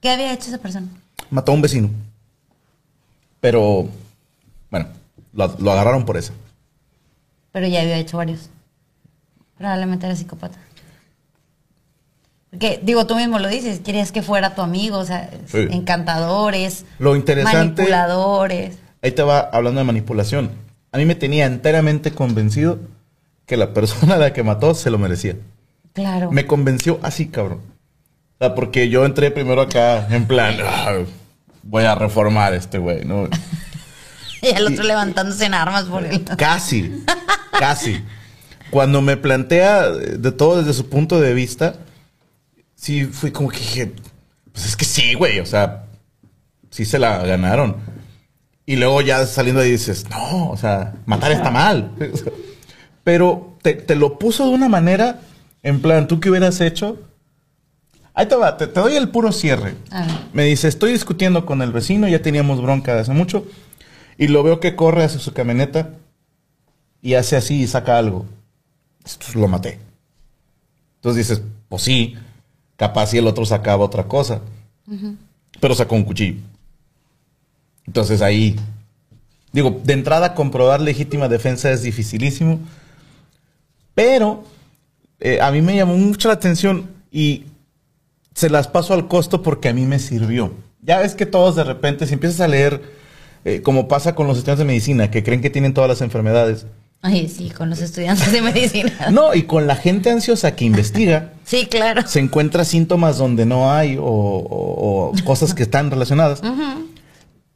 [0.02, 0.88] ¿Qué había hecho esa persona?
[1.30, 1.90] Mató a un vecino.
[3.40, 3.88] Pero
[4.70, 4.88] Bueno,
[5.32, 6.34] lo, lo agarraron por eso.
[7.54, 8.50] Pero ya había hecho varios.
[9.58, 10.58] Probablemente era psicópata.
[12.52, 15.68] Porque, digo, tú mismo lo dices, querías que fuera tu amigo, o sea, Sí.
[15.72, 18.78] encantadores, Lo interesante- manipuladores.
[19.02, 20.52] Ahí te va hablando de manipulación.
[20.92, 22.80] A mí me tenía enteramente convencido
[23.46, 25.36] que la persona a la que mató se lo merecía.
[25.94, 26.32] Claro.
[26.32, 27.60] Me convenció así, cabrón.
[27.60, 30.94] O sea, porque yo entré primero acá en plan, "Ah,
[31.64, 33.28] voy a reformar a este güey, ¿no?
[34.42, 36.24] Y el otro levantándose en armas por él.
[36.38, 37.04] Casi,
[37.60, 38.04] casi.
[38.70, 41.76] Cuando me plantea de todo desde su punto de vista,
[42.86, 43.92] sí fui como que dije,
[44.52, 45.88] pues es que sí, güey, o sea,
[46.70, 47.78] sí se la ganaron.
[48.68, 51.92] Y luego ya saliendo ahí dices, no, o sea, matar está mal.
[53.04, 55.20] Pero te, te lo puso de una manera,
[55.64, 57.00] en plan, ¿tú qué hubieras hecho?
[58.14, 59.74] Ahí te va, te, te doy el puro cierre.
[60.32, 63.48] Me dice, estoy discutiendo con el vecino, ya teníamos bronca de hace mucho,
[64.20, 65.90] y lo veo que corre hacia su camioneta
[67.02, 68.28] y hace así y saca algo.
[69.34, 69.80] Lo maté.
[70.98, 72.16] Entonces dices, pues sí,
[72.78, 74.42] capaz si el otro sacaba otra cosa,
[75.60, 76.42] pero sacó un cuchillo.
[77.88, 78.56] Entonces ahí,
[79.52, 82.60] digo, de entrada comprobar legítima defensa es dificilísimo,
[83.94, 84.44] pero
[85.20, 87.46] eh, a mí me llamó mucho la atención y
[88.34, 90.52] se las paso al costo porque a mí me sirvió.
[90.82, 92.82] Ya ves que todos de repente, si empiezas a leer,
[93.46, 96.68] eh, como pasa con los estudiantes de medicina, que creen que tienen todas las enfermedades,
[97.08, 98.92] Ay, sí, con los estudiantes de medicina.
[99.12, 102.02] no, y con la gente ansiosa que investiga, Sí, claro.
[102.08, 106.42] se encuentra síntomas donde no hay o, o- o cosas que están relacionadas.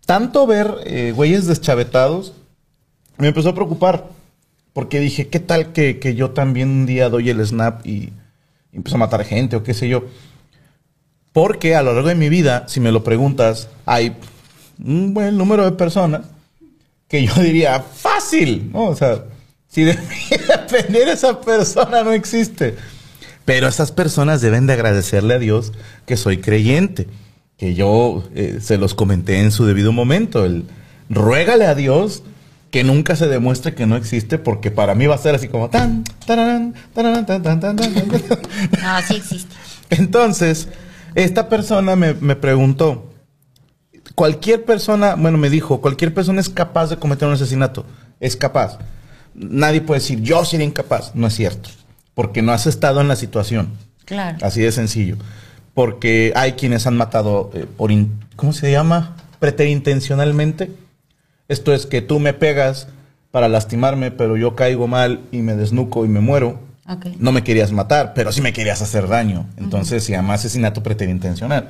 [0.05, 2.33] Tanto ver eh, güeyes deschavetados
[3.17, 4.05] me empezó a preocupar.
[4.73, 8.13] Porque dije, ¿qué tal que, que yo también un día doy el snap y,
[8.71, 10.03] y empiezo a matar gente o qué sé yo?
[11.33, 14.15] Porque a lo largo de mi vida, si me lo preguntas, hay
[14.83, 16.21] un buen número de personas
[17.07, 18.85] que yo diría, fácil, ¿no?
[18.85, 19.23] O sea,
[19.69, 22.75] si de mí dependiera esa persona, no existe.
[23.45, 25.71] Pero esas personas deben de agradecerle a Dios
[26.05, 27.07] que soy creyente,
[27.57, 30.45] que yo eh, se los comenté en su debido momento.
[30.45, 30.65] El,
[31.09, 32.23] ruégale a Dios
[32.71, 35.69] que nunca se demuestre que no existe, porque para mí va a ser así como
[35.69, 38.09] tan, tararán, tararán, tan, tan, tan, tan, tan.
[38.81, 39.55] No, sí existe.
[39.89, 40.67] Entonces,
[41.15, 43.11] esta persona me, me preguntó,
[44.13, 47.85] cualquier persona, bueno, me dijo, cualquier persona es capaz de cometer un asesinato,
[48.19, 48.77] es capaz.
[49.41, 51.69] Nadie puede decir, yo sería incapaz, no es cierto,
[52.13, 53.69] porque no has estado en la situación,
[54.05, 54.37] Claro.
[54.41, 55.15] así de sencillo.
[55.73, 59.15] Porque hay quienes han matado eh, por, in- ¿cómo se llama?
[59.39, 60.71] Preterintencionalmente.
[61.47, 62.87] Esto es que tú me pegas
[63.31, 66.59] para lastimarme, pero yo caigo mal y me desnuco y me muero.
[67.19, 69.45] No me querías matar, pero sí me querías hacer daño.
[69.57, 71.69] Entonces se llama asesinato preterintencional.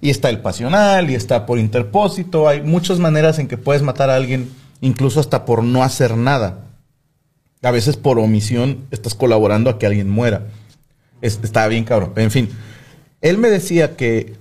[0.00, 2.48] Y está el pasional, y está por interpósito.
[2.48, 6.60] Hay muchas maneras en que puedes matar a alguien, incluso hasta por no hacer nada.
[7.62, 10.46] A veces por omisión estás colaborando a que alguien muera.
[11.20, 12.12] Es- está bien, cabrón.
[12.16, 12.48] En fin,
[13.20, 14.34] él me decía que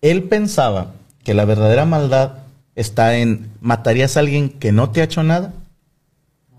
[0.00, 0.92] él pensaba
[1.24, 2.38] que la verdadera maldad
[2.74, 5.52] está en matarías a alguien que no te ha hecho nada.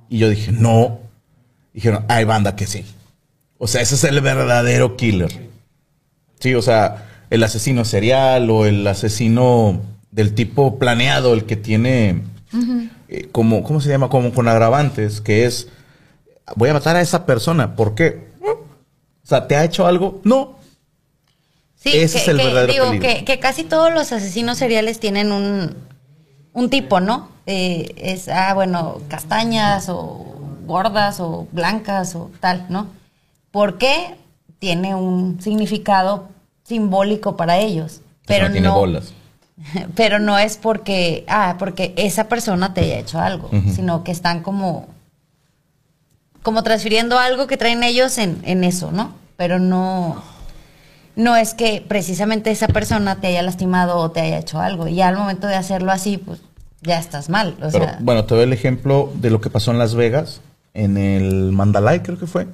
[0.09, 0.99] Y yo dije, no.
[1.73, 2.85] Dijeron, hay banda que sí.
[3.57, 5.49] O sea, ese es el verdadero killer.
[6.39, 12.21] Sí, o sea, el asesino serial o el asesino del tipo planeado, el que tiene,
[13.07, 14.09] eh, como, ¿cómo se llama?
[14.09, 15.69] Como con agravantes, que es,
[16.55, 17.75] voy a matar a esa persona.
[17.75, 18.31] ¿Por qué?
[18.41, 20.19] O sea, ¿te ha hecho algo?
[20.23, 20.57] No.
[21.75, 23.09] Sí, Ese que, es el que verdadero digo peligro.
[23.09, 25.75] que, que casi todos los asesinos seriales tienen un,
[26.53, 27.29] un tipo, ¿no?
[27.45, 30.25] Eh, es, ah, bueno, castañas o
[30.65, 32.87] gordas o blancas o tal, ¿no?
[33.51, 34.15] ¿Por qué?
[34.59, 36.29] Tiene un significado
[36.63, 38.01] simbólico para ellos.
[38.25, 39.13] Pero tiene no, bolas.
[39.95, 44.41] pero no es porque, ah, porque esa persona te haya hecho algo, sino que están
[44.41, 44.87] como,
[46.43, 49.13] como transfiriendo algo que traen ellos en, en eso, ¿no?
[49.37, 50.21] Pero no,
[51.15, 54.87] no es que precisamente esa persona te haya lastimado o te haya hecho algo.
[54.87, 56.41] Y al momento de hacerlo así, pues
[56.81, 57.55] ya estás mal.
[57.61, 60.41] O Pero sea, bueno, te doy el ejemplo de lo que pasó en Las Vegas,
[60.73, 62.47] en el Mandalay creo que fue.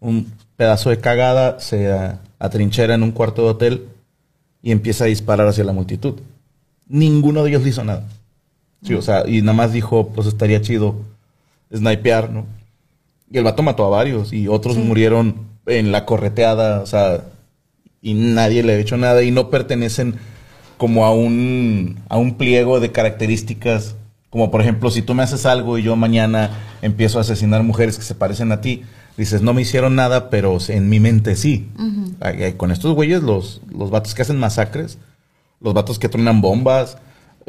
[0.00, 3.88] Un pedazo de cagada se atrinchera en un cuarto de hotel
[4.62, 6.20] y empieza a disparar hacia la multitud.
[6.88, 8.04] Ninguno de ellos le hizo nada.
[8.82, 10.96] Sí, o sea, y nada más dijo, pues estaría chido
[11.74, 12.46] snipear, ¿no?
[13.30, 17.24] Y el vato mató a varios y otros murieron en la correteada, o sea,
[18.00, 20.16] y nadie le ha hecho nada y no pertenecen
[20.78, 23.96] como a un, a un pliego de características,
[24.30, 26.50] como por ejemplo, si tú me haces algo y yo mañana
[26.82, 28.84] empiezo a asesinar mujeres que se parecen a ti,
[29.16, 31.68] dices, no me hicieron nada, pero en mi mente sí.
[32.20, 34.98] Ay, Con estos güeyes, los, los vatos que hacen masacres,
[35.60, 36.98] los vatos que truenan bombas,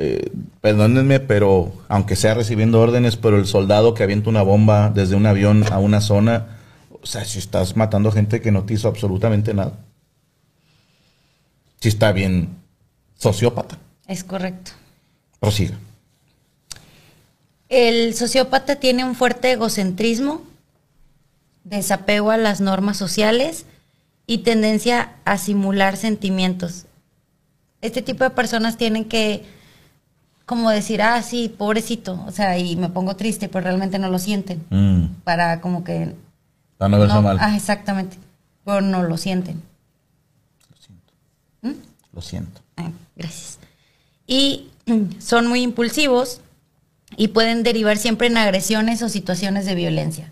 [0.01, 0.31] eh,
[0.61, 5.25] perdónenme, pero aunque sea recibiendo órdenes, pero el soldado que avienta una bomba desde un
[5.25, 6.57] avión a una zona,
[6.89, 9.73] o sea, si estás matando gente que no te hizo absolutamente nada.
[11.81, 12.47] Si está bien
[13.17, 13.77] sociópata.
[14.07, 14.71] Es correcto.
[15.41, 15.77] Prosiga.
[17.67, 20.43] El sociópata tiene un fuerte egocentrismo,
[21.65, 23.65] desapego a las normas sociales
[24.25, 26.85] y tendencia a simular sentimientos.
[27.81, 29.43] Este tipo de personas tienen que,
[30.49, 34.17] como decir, ah, sí, pobrecito, o sea, y me pongo triste, pero realmente no lo
[34.17, 34.65] sienten.
[34.71, 36.15] Mm, Para como que...
[36.79, 37.37] para no verse no- mal.
[37.39, 38.17] Ah, exactamente.
[38.65, 39.61] Pero no lo sienten.
[41.61, 41.73] ¿Mm?
[42.13, 42.61] Lo siento.
[42.77, 43.59] Ah, gracias.
[44.25, 44.69] Y
[45.19, 46.41] son muy impulsivos
[47.15, 50.31] y pueden derivar siempre en agresiones o situaciones de violencia.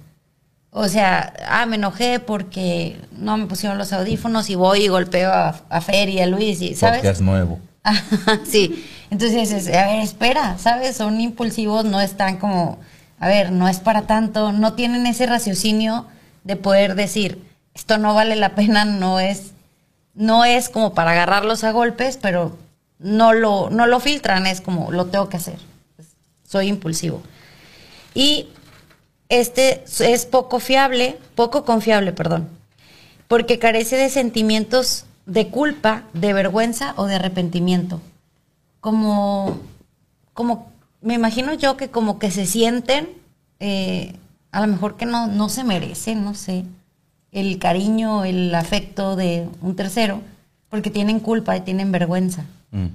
[0.72, 5.32] O sea, ah, me enojé porque no me pusieron los audífonos y voy y golpeo
[5.32, 7.02] a, a Fer y a Luis, y, ¿sabes?
[7.02, 7.60] Porque es nuevo.
[7.84, 8.84] Ajá, sí.
[9.10, 10.98] Entonces, es, a ver, espera, ¿sabes?
[10.98, 12.78] Son impulsivos, no están como,
[13.20, 16.06] a ver, no es para tanto, no tienen ese raciocinio
[16.44, 17.42] de poder decir,
[17.74, 19.52] esto no vale la pena, no es,
[20.14, 22.58] no es como para agarrarlos a golpes, pero
[23.00, 25.60] no lo, no lo filtran, es como, lo tengo que hacer.
[26.44, 27.22] Soy impulsivo.
[28.14, 28.48] Y
[29.30, 32.50] este es poco fiable, poco confiable, perdón,
[33.28, 38.02] porque carece de sentimientos de culpa, de vergüenza o de arrepentimiento.
[38.80, 39.60] Como,
[40.34, 43.10] como, me imagino yo que como que se sienten,
[43.60, 44.16] eh,
[44.52, 46.66] a lo mejor que no, no se merecen, no sé,
[47.32, 50.22] el cariño, el afecto de un tercero,
[50.70, 52.46] porque tienen culpa y tienen vergüenza.
[52.72, 52.88] Mm.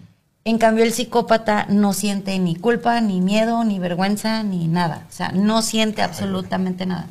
[0.44, 5.06] En cambio, el psicópata no siente ni culpa, ni miedo, ni vergüenza, ni nada.
[5.08, 7.06] O sea, no siente absolutamente nada.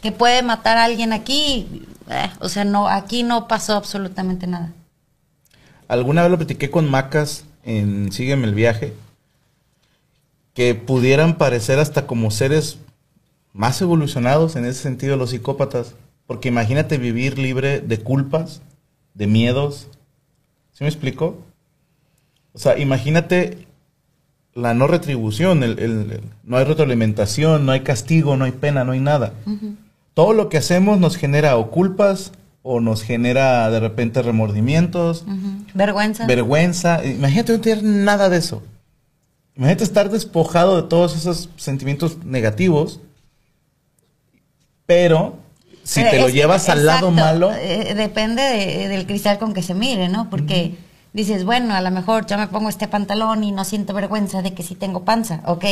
[0.00, 4.72] Que puede matar a alguien aquí, eh, o sea, no, aquí no pasó absolutamente nada.
[5.88, 8.94] Alguna vez lo platiqué con Macas en Sígueme el viaje,
[10.54, 12.78] que pudieran parecer hasta como seres
[13.52, 15.94] más evolucionados en ese sentido los psicópatas.
[16.26, 18.62] Porque imagínate vivir libre de culpas,
[19.14, 19.88] de miedos.
[20.72, 21.38] ¿Sí me explico?
[22.52, 23.66] O sea, imagínate
[24.54, 28.84] la no retribución, el, el- el- no hay retroalimentación, no hay castigo, no hay pena,
[28.84, 29.32] no hay nada.
[30.14, 35.24] Todo lo que hacemos nos genera o culpas o nos genera de repente remordimientos.
[35.74, 36.26] Vergüenza.
[36.26, 37.04] vergüenza.
[37.04, 38.62] Imagínate no tener nada de eso.
[39.56, 43.00] Imagínate estar despojado de todos esos sentimientos negativos,
[44.86, 45.38] pero
[45.82, 49.62] si Pero te lo llevas al lado malo, eh, depende de- del cristal con que
[49.62, 50.28] se mire, ¿no?
[50.30, 50.76] Porque
[51.12, 54.54] dices, bueno, a lo mejor yo me pongo este pantalón y no siento vergüenza de
[54.54, 55.40] que sí tengo panza.
[55.46, 55.64] Ok.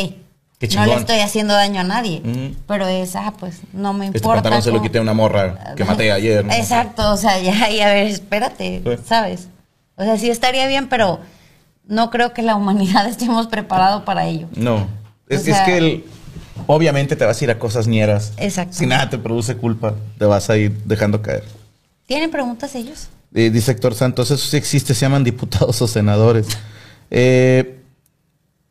[0.58, 2.20] Qué no le estoy haciendo daño a nadie.
[2.24, 2.56] Ujú.
[2.66, 4.42] Pero es, ah, pues no me este importa.
[4.42, 6.44] pantalón se lo quité a una morra que maté ayer.
[6.44, 6.52] ¿no?
[6.52, 9.02] Exacto, o sea, ya, y a ver, espérate, Sí.
[9.06, 9.48] ¿sabes?
[9.96, 11.20] O sea, sí estaría bien, pero
[11.86, 14.48] no creo que la humanidad estemos preparados para ello.
[14.56, 14.88] No.
[15.28, 16.04] Es, O es que el-
[16.66, 18.32] obviamente te vas a ir a cosas ñeras.
[18.36, 18.74] Exacto.
[18.76, 21.44] Si nada te produce culpa, te vas a ir dejando caer.
[22.06, 23.08] ¿Tienen preguntas ellos?
[23.34, 26.46] Eh, dice Héctor Santos, eso sí existe, se llaman diputados o senadores.
[27.10, 27.77] Eh,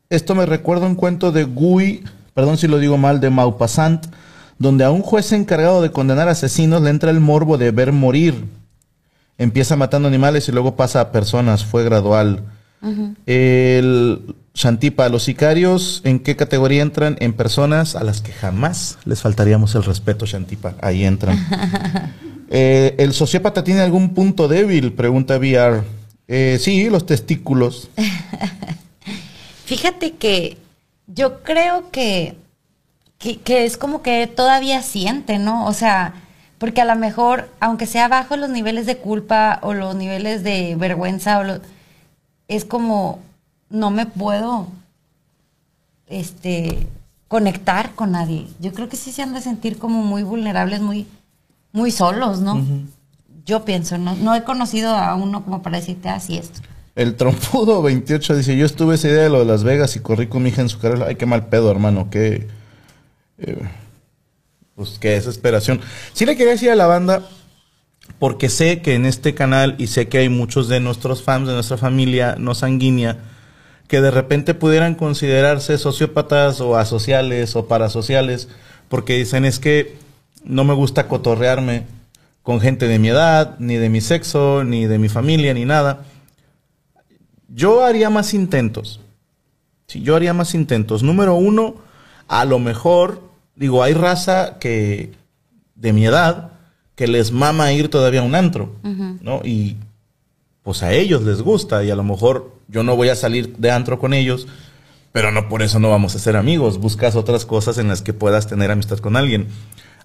[0.09, 4.05] esto me recuerda un cuento de Guy, perdón si lo digo mal, de Maupassant,
[4.59, 8.45] donde a un juez encargado de condenar asesinos le entra el morbo de ver morir.
[9.37, 12.43] Empieza matando animales y luego pasa a personas, fue gradual.
[13.25, 17.17] El Shantipa, los sicarios, ¿en qué categoría entran?
[17.19, 20.75] En personas a las que jamás les faltaríamos el respeto, Shantipa.
[20.81, 21.37] Ahí entran.
[22.49, 24.93] Eh, ¿El sociópata tiene algún punto débil?
[24.93, 25.83] Pregunta VR.
[26.29, 27.89] Eh, sí, los testículos.
[29.67, 30.57] Fíjate que
[31.07, 32.37] yo creo que,
[33.19, 35.65] que, que es como que todavía siente, ¿no?
[35.67, 36.13] O sea,
[36.57, 40.75] porque a lo mejor, aunque sea bajo los niveles de culpa o los niveles de
[40.77, 41.59] vergüenza, o lo-
[42.47, 43.19] es como
[43.69, 44.67] no me puedo
[46.07, 46.87] este
[47.27, 48.47] conectar con nadie.
[48.59, 51.05] Yo creo que sí se han de sentir como muy vulnerables, muy,
[51.73, 52.55] muy solos, ¿no?
[53.45, 54.15] Yo pienso, ¿no?
[54.15, 56.61] No he conocido a uno como para decirte así esto.
[56.97, 60.25] El trompudo 28 dice, yo estuve esa idea de lo de Las Vegas y corrí
[60.25, 61.05] con mi hija en su carrera.
[61.07, 62.09] Ay, qué mal pedo, hermano.
[62.09, 62.47] Qué...
[63.37, 63.57] eh,
[64.73, 65.79] pues qué desesperación.
[66.13, 67.21] Sí le quería decir a la banda,
[68.17, 71.53] porque sé que en este canal y sé que hay muchos de nuestros fans, de
[71.53, 73.19] nuestra familia no sanguínea,
[73.87, 78.49] que de repente pudieran considerarse sociópatas o asociales o parasociales,
[78.89, 79.97] porque dicen es que
[80.43, 81.85] no me gusta cotorrearme
[82.41, 86.03] con gente de mi edad, ni de mi sexo, ni de mi familia, ni nada.
[87.47, 88.99] Yo haría más intentos.
[89.87, 91.03] Sí, yo haría más intentos.
[91.03, 91.75] Número uno,
[92.27, 93.21] a lo mejor,
[93.55, 95.13] digo, hay raza que
[95.75, 96.51] de mi edad
[96.95, 98.75] que les mama ir todavía a un antro,
[99.21, 99.41] ¿no?
[99.43, 99.77] Y
[100.63, 103.71] pues a ellos les gusta y a lo mejor yo no voy a salir de
[103.71, 104.47] antro con ellos,
[105.11, 106.79] pero no por eso no vamos a ser amigos.
[106.79, 109.47] Buscas otras cosas en las que puedas tener amistad con alguien.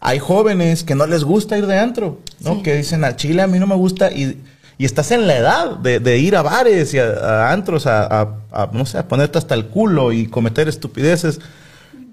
[0.01, 2.57] Hay jóvenes que no les gusta ir de antro, ¿no?
[2.57, 2.63] Sí.
[2.63, 4.39] Que dicen, a Chile a mí no me gusta y,
[4.79, 8.37] y estás en la edad de, ir a bares y a, antros a,
[8.73, 11.41] no sé, a ponerte hasta el culo y cometer estupideces.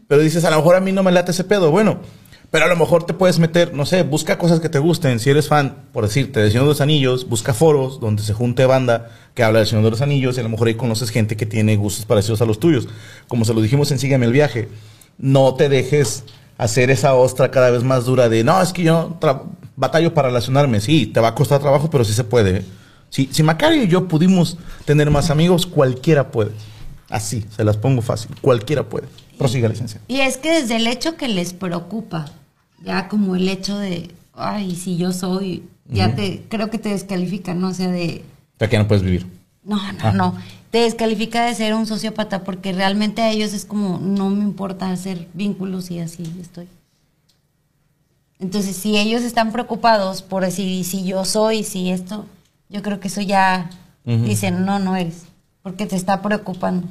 [0.07, 1.71] Pero dices, a lo mejor a mí no me late ese pedo.
[1.71, 1.99] Bueno,
[2.51, 5.19] pero a lo mejor te puedes meter, no sé, busca cosas que te gusten.
[5.19, 8.65] Si eres fan, por decirte, de Señor de los Anillos, busca foros donde se junte
[8.65, 11.37] banda que habla del Señor de los Anillos y a lo mejor ahí conoces gente
[11.37, 12.87] que tiene gustos parecidos a los tuyos.
[13.27, 14.67] Como se lo dijimos en Sígueme el viaje,
[15.19, 16.23] no te dejes
[16.57, 19.17] hacer esa ostra cada vez más dura de, no, es que yo
[19.79, 20.79] batallo para relacionarme.
[20.81, 22.63] Sí, te va a costar trabajo, pero sí se puede.
[23.09, 26.51] Si, si Macario y yo pudimos tener más amigos, cualquiera puede.
[27.09, 28.31] Así, se las pongo fácil.
[28.41, 29.07] Cualquiera puede.
[29.37, 30.01] Prosiga, licencia.
[30.07, 32.25] Y es que desde el hecho que les preocupa,
[32.83, 37.53] ya como el hecho de, ay, si yo soy, ya te, creo que te descalifica,
[37.55, 37.69] ¿no?
[37.69, 38.23] O sea, de,
[38.59, 39.25] Ya que no puedes vivir.
[39.63, 40.11] no, no, Ah.
[40.11, 40.35] no,
[40.71, 44.91] te descalifica de ser un sociópata porque realmente a ellos es como, no me importa
[44.91, 46.67] hacer vínculos y así estoy.
[48.39, 52.25] Entonces, si ellos están preocupados por decir, "Y si yo soy, si esto,
[52.69, 53.69] yo creo que eso ya
[54.05, 55.23] dicen, no, no eres,
[55.61, 56.87] porque te está preocupando.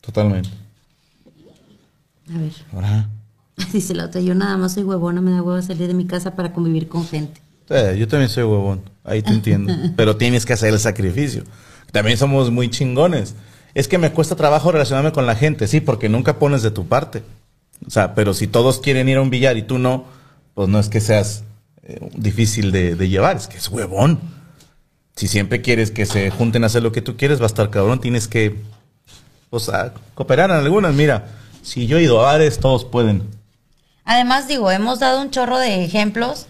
[0.00, 0.50] Totalmente.
[2.32, 2.52] A ver.
[2.72, 3.08] Ahora.
[3.72, 6.36] Dice la otra, yo nada más soy huevona, me da huevo salir de mi casa
[6.36, 7.40] para convivir con gente.
[7.68, 8.82] Sí, yo también soy huevón.
[9.04, 9.72] Ahí te entiendo.
[9.96, 11.42] Pero tienes que hacer el sacrificio.
[11.90, 13.34] También somos muy chingones.
[13.74, 16.86] Es que me cuesta trabajo relacionarme con la gente, sí, porque nunca pones de tu
[16.86, 17.22] parte.
[17.86, 20.04] O sea, pero si todos quieren ir a un billar y tú no,
[20.58, 21.44] pues no es que seas
[21.84, 24.18] eh, difícil de, llevar, es que es huevón.
[25.14, 27.70] Si siempre quieres que se junten a hacer lo que tú quieres, va a estar
[27.70, 28.00] cabrón.
[28.00, 28.56] Tienes que,
[29.50, 30.92] pues, a cooperar en algunas.
[30.96, 31.28] Mira,
[31.62, 33.22] si yo he ido a bares, todos pueden.
[34.04, 36.46] Además, digo, hemos dado un chorro de ejemplos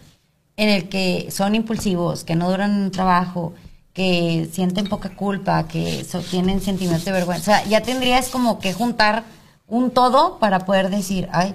[0.56, 3.52] en el que son impulsivos, que no duran un trabajo,
[3.92, 7.42] que sienten poca culpa, que tienen sentimientos de vergüenza.
[7.42, 9.24] O sea, ya tendrías como que juntar
[9.66, 11.54] un todo para poder decir, ay,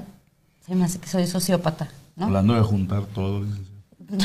[0.68, 2.26] se me hace que soy sociópata, ¿no?
[2.26, 3.46] Hablando de juntar todo.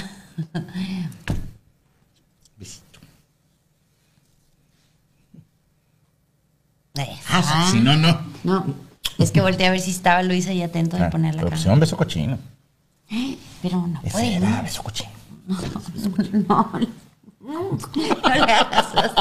[7.30, 8.20] Ah, Si no, no.
[8.42, 8.66] no,
[9.18, 11.78] es que volteé a ver si estaba Luisa y atento de poner la pues, un
[11.80, 12.38] beso cochino.
[13.62, 14.62] Pero no Ese puede, era ¿no?
[14.62, 15.10] beso cochino.
[15.46, 16.72] No,
[17.40, 19.14] no le hagas así.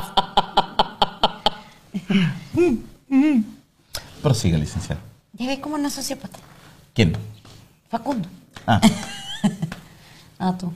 [4.21, 5.01] Prosiga, licenciado.
[5.33, 6.39] Ya ve como una sociópata.
[6.93, 7.15] ¿Quién?
[7.89, 8.27] Facundo.
[8.67, 8.81] Ah,
[10.39, 10.71] Ah, tú.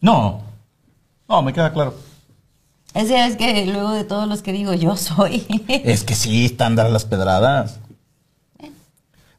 [0.00, 0.42] no.
[1.28, 1.94] No, me queda claro.
[2.94, 5.44] Ese es que luego de todos los que digo, yo soy.
[5.68, 7.80] Es que sí, están dadas las pedradas.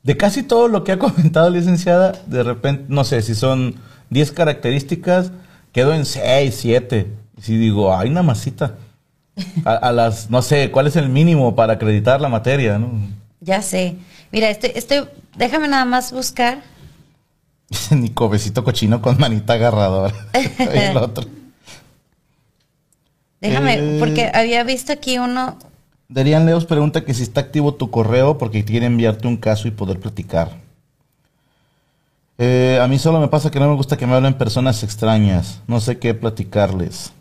[0.03, 3.75] De casi todo lo que ha comentado la licenciada, de repente, no sé, si son
[4.11, 5.31] 10 características,
[5.71, 7.11] quedo en 6, 7.
[7.37, 8.75] Y si digo, ay, una masita.
[9.65, 12.77] A, a las, no sé, ¿cuál es el mínimo para acreditar la materia?
[12.77, 12.91] ¿no?
[13.41, 13.95] ya sé.
[14.31, 15.05] Mira, este, este,
[15.37, 16.59] déjame nada más buscar.
[17.91, 20.13] Nico, besito cochino con manita agarradora.
[20.33, 21.25] el otro.
[23.41, 23.97] Déjame, Eh.
[23.99, 25.57] porque había visto aquí uno.
[26.09, 29.71] Darían Leos pregunta que si está activo tu correo porque quiere enviarte un caso y
[29.71, 30.57] poder platicar.
[32.39, 35.61] Eh, a mí solo me pasa que no me gusta que me hablen personas extrañas.
[35.67, 37.11] No sé qué platicarles.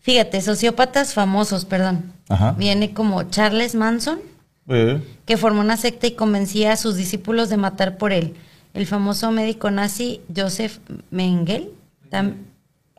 [0.00, 2.12] Fíjate, sociópatas famosos, perdón.
[2.28, 2.52] Ajá.
[2.52, 4.20] Viene como Charles Manson,
[4.68, 8.34] Eh, que formó una secta y convencía a sus discípulos de matar por él.
[8.74, 10.78] El famoso médico nazi Joseph
[11.10, 11.70] Mengele.
[12.10, 12.34] tam-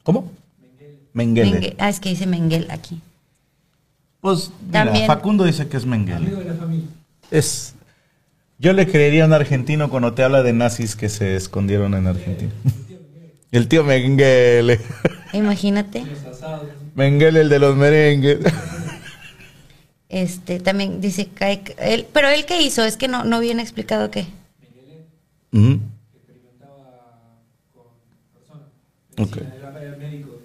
[0.04, 0.32] ¿Cómo?
[1.14, 1.52] Mengele.
[1.52, 3.00] Mengele- Ah, es que dice Mengele aquí.
[4.22, 6.18] Pues mira, También- Facundo dice que es Mengele.
[6.18, 6.86] Amigo de la familia.
[7.32, 7.76] Es.
[8.58, 12.08] Yo le creería a un argentino cuando te habla de nazis que se escondieron en
[12.08, 12.52] Argentina.
[13.52, 14.80] El tío Mengele.
[15.34, 16.04] Imagínate.
[16.96, 18.40] Mengele, el de los merengues.
[20.10, 24.10] Este, también dice que él, pero él qué hizo, es que no, no viene explicado
[24.10, 24.26] qué.
[25.54, 25.80] Ujú.
[26.16, 27.38] experimentaba
[27.74, 27.84] con
[28.34, 29.54] personas.
[29.56, 30.40] Era médico.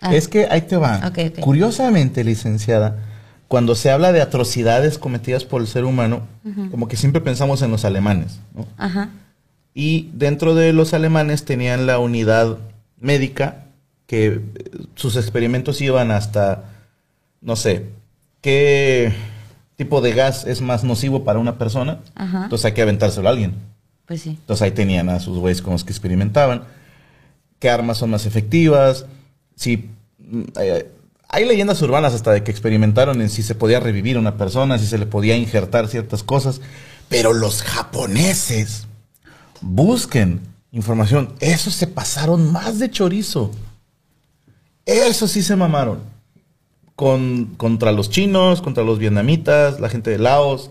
[0.00, 1.12] Ah, Es que ahí te va.
[1.40, 3.02] Curiosamente, licenciada,
[3.48, 6.26] cuando se habla de atrocidades cometidas por el ser humano,
[6.70, 8.40] como que siempre pensamos en los alemanes.
[8.54, 8.66] ¿no?
[8.78, 9.10] Ajá.
[9.74, 12.58] Y dentro de los alemanes tenían la unidad
[12.98, 13.66] médica
[14.06, 14.40] que eh,
[14.94, 16.64] sus experimentos iban hasta,
[17.40, 17.86] no sé,
[18.44, 19.10] qué
[19.76, 22.00] tipo de gas es más nocivo para una persona.
[22.14, 22.44] Ajá.
[22.44, 23.54] Entonces hay que aventárselo a alguien.
[24.04, 24.36] Pues sí.
[24.38, 26.64] Entonces ahí tenían a sus güeyes con los que experimentaban.
[27.58, 29.06] ¿Qué armas son más efectivas?
[29.56, 29.88] Si,
[30.18, 30.90] mm, eh,
[31.26, 34.86] hay leyendas urbanas hasta de que experimentaron en si se podía revivir una persona, si
[34.86, 36.60] se le podía injertar ciertas cosas.
[37.08, 38.86] Pero los japoneses
[39.62, 41.32] busquen información.
[41.40, 43.52] Esos se pasaron más de chorizo.
[44.84, 46.13] Eso sí se mamaron.
[46.96, 50.70] Con, contra los chinos, contra los vietnamitas, la gente de Laos.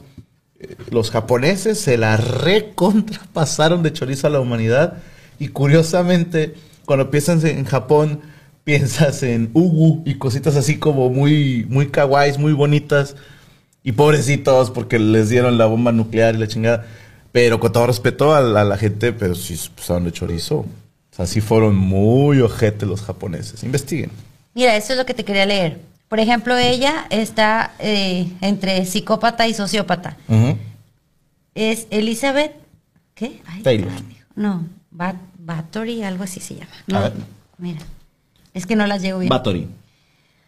[0.59, 5.01] Eh, Los japoneses se la recontrapasaron de chorizo a la humanidad.
[5.39, 6.55] Y curiosamente,
[6.85, 8.21] cuando piensas en Japón,
[8.63, 13.15] piensas en Ugu y cositas así como muy, muy kawaiis, muy bonitas.
[13.83, 16.85] Y pobrecitos porque les dieron la bomba nuclear y la chingada.
[17.33, 20.65] Pero con todo respeto a la, gente, pero sí son de chorizo.
[21.17, 23.63] O fueron muy ojete los japoneses.
[23.63, 24.11] Investiguen.
[24.53, 25.79] Mira, eso es lo que te quería leer.
[26.13, 30.15] Por ejemplo, ella está eh, entre psicópata y sociópata.
[30.27, 30.59] Ujú.
[31.55, 32.51] Es Elizabeth,
[33.15, 33.41] ¿qué?
[33.47, 33.89] Ay, Taylor.
[33.91, 36.69] ay, no, Bat Bathory, algo así se llama.
[36.87, 37.13] A No, ver.
[37.57, 37.79] mira,
[38.53, 39.29] es que no las llevo bien.
[39.29, 39.67] Bathory.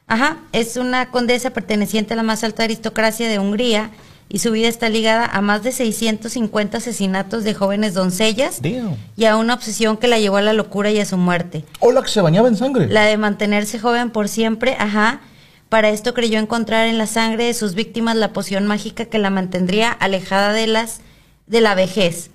[0.05, 3.89] Ajá, es una condesa perteneciente a la más alta aristocracia de Hungría
[4.29, 8.97] y su vida está ligada a más de 650 asesinatos de jóvenes doncellas Damn.
[9.17, 11.65] y a una obsesión que la llevó a la locura y a su muerte.
[11.79, 12.85] Hola, que se bañaba en sangre.
[12.87, 15.21] La de mantenerse joven por siempre, ajá.
[15.69, 19.29] Para esto creyó encontrar en la sangre de sus víctimas la poción mágica que la
[19.29, 21.01] mantendría alejada de las
[21.47, 22.29] de la vejez.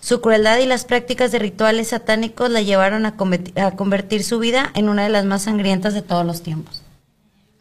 [0.00, 4.38] Su crueldad y las prácticas de rituales satánicos la llevaron a, converti- a convertir su
[4.40, 6.82] vida en una de las más sangrientas de todos los tiempos.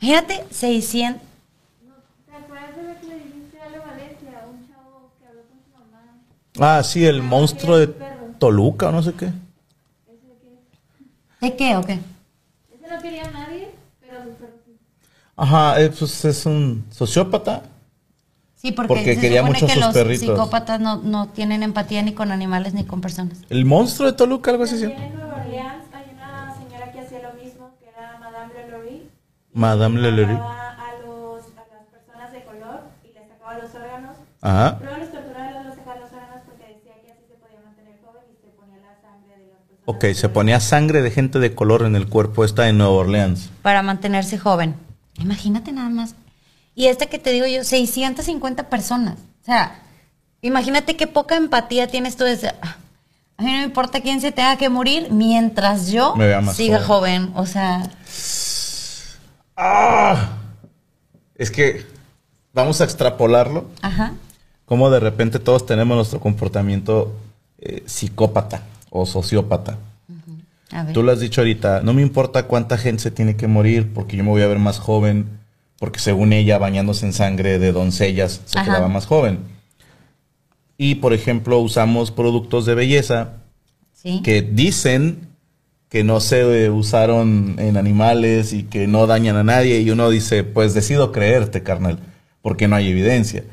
[0.01, 1.21] Imagínate, 600.
[1.21, 5.59] ¿Te acuerdas de lo que le dijiste a Ale Valencia, un chavo que habló con
[5.63, 6.77] su mamá?
[6.79, 7.87] Ah, sí, el monstruo de
[8.39, 9.29] Toluca o no sé qué.
[11.41, 11.93] ¿De qué o qué?
[11.93, 14.71] Ese no quería a nadie, pero sus perros sí.
[15.41, 17.63] Ajá, eh, pues es un sociópata.
[18.55, 20.19] Sí, porque, Porque se quería supone mucho que sus los perritos.
[20.27, 23.39] psicópatas no, no tienen empatía ni con animales ni con personas.
[23.49, 24.77] El monstruo de Toluca, algo así.
[24.77, 24.93] llama.
[25.03, 29.09] en Nueva Orleans hay una señora que hacía lo mismo, que era Madame Lelory.
[29.53, 30.33] Madame Lelory.
[30.35, 34.17] A, los, a las personas de color y les sacaba los órganos.
[34.41, 34.77] Ajá.
[34.79, 37.59] Luego los torturaba y luego les sacaba los órganos porque decía que así se podía
[37.65, 39.89] mantener joven y se ponía la sangre de las personas.
[39.89, 42.45] Ok, se ponía sangre de gente de color en el cuerpo.
[42.45, 43.49] Está en Nueva Orleans.
[43.63, 44.75] para mantenerse joven.
[45.19, 46.15] Imagínate nada más.
[46.75, 49.17] Y este que te digo yo, 650 personas.
[49.41, 49.81] O sea,
[50.41, 52.23] imagínate qué poca empatía tienes tú.
[52.23, 52.77] de, "Ah,
[53.37, 56.15] a mí no me importa quién se tenga que morir mientras yo
[56.53, 57.27] siga joven".
[57.27, 57.33] joven.
[57.35, 57.89] O sea,
[59.57, 60.37] ¡Ah!
[61.35, 61.85] Es que
[62.53, 63.65] vamos a extrapolarlo.
[63.81, 64.13] ajá.
[64.65, 67.13] Como de repente todos tenemos nuestro comportamiento
[67.59, 69.77] eh, psicópata o sociópata.
[70.93, 74.15] Tú lo has dicho ahorita, no me importa cuánta gente se tiene que morir porque
[74.17, 75.25] yo me voy a ver más joven,
[75.77, 78.65] porque según ella, bañándose en sangre de doncellas, se Ajá.
[78.67, 79.39] quedaba más joven.
[80.77, 83.33] Y, por ejemplo, usamos productos de belleza
[83.93, 84.21] Sí.
[84.23, 85.27] que dicen
[85.89, 90.09] que no se eh, usaron en animales y que no dañan a nadie y uno
[90.09, 91.99] dice, pues decido creerte, carnal,
[92.41, 93.43] porque no hay evidencia.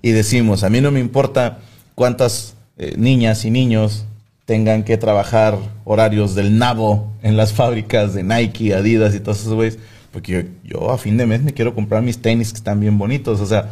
[0.00, 1.58] Y decimos, a mí no me importa
[1.94, 4.06] cuántas eh, niñas y niños
[4.44, 9.54] tengan que trabajar horarios del nabo en las fábricas de Nike, Adidas y todos esos
[9.54, 9.78] güeyes,
[10.12, 12.98] porque yo, yo a fin de mes me quiero comprar mis tenis que están bien
[12.98, 13.70] bonitos, o sea,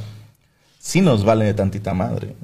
[0.79, 2.35] sí nos vale de tantita madre.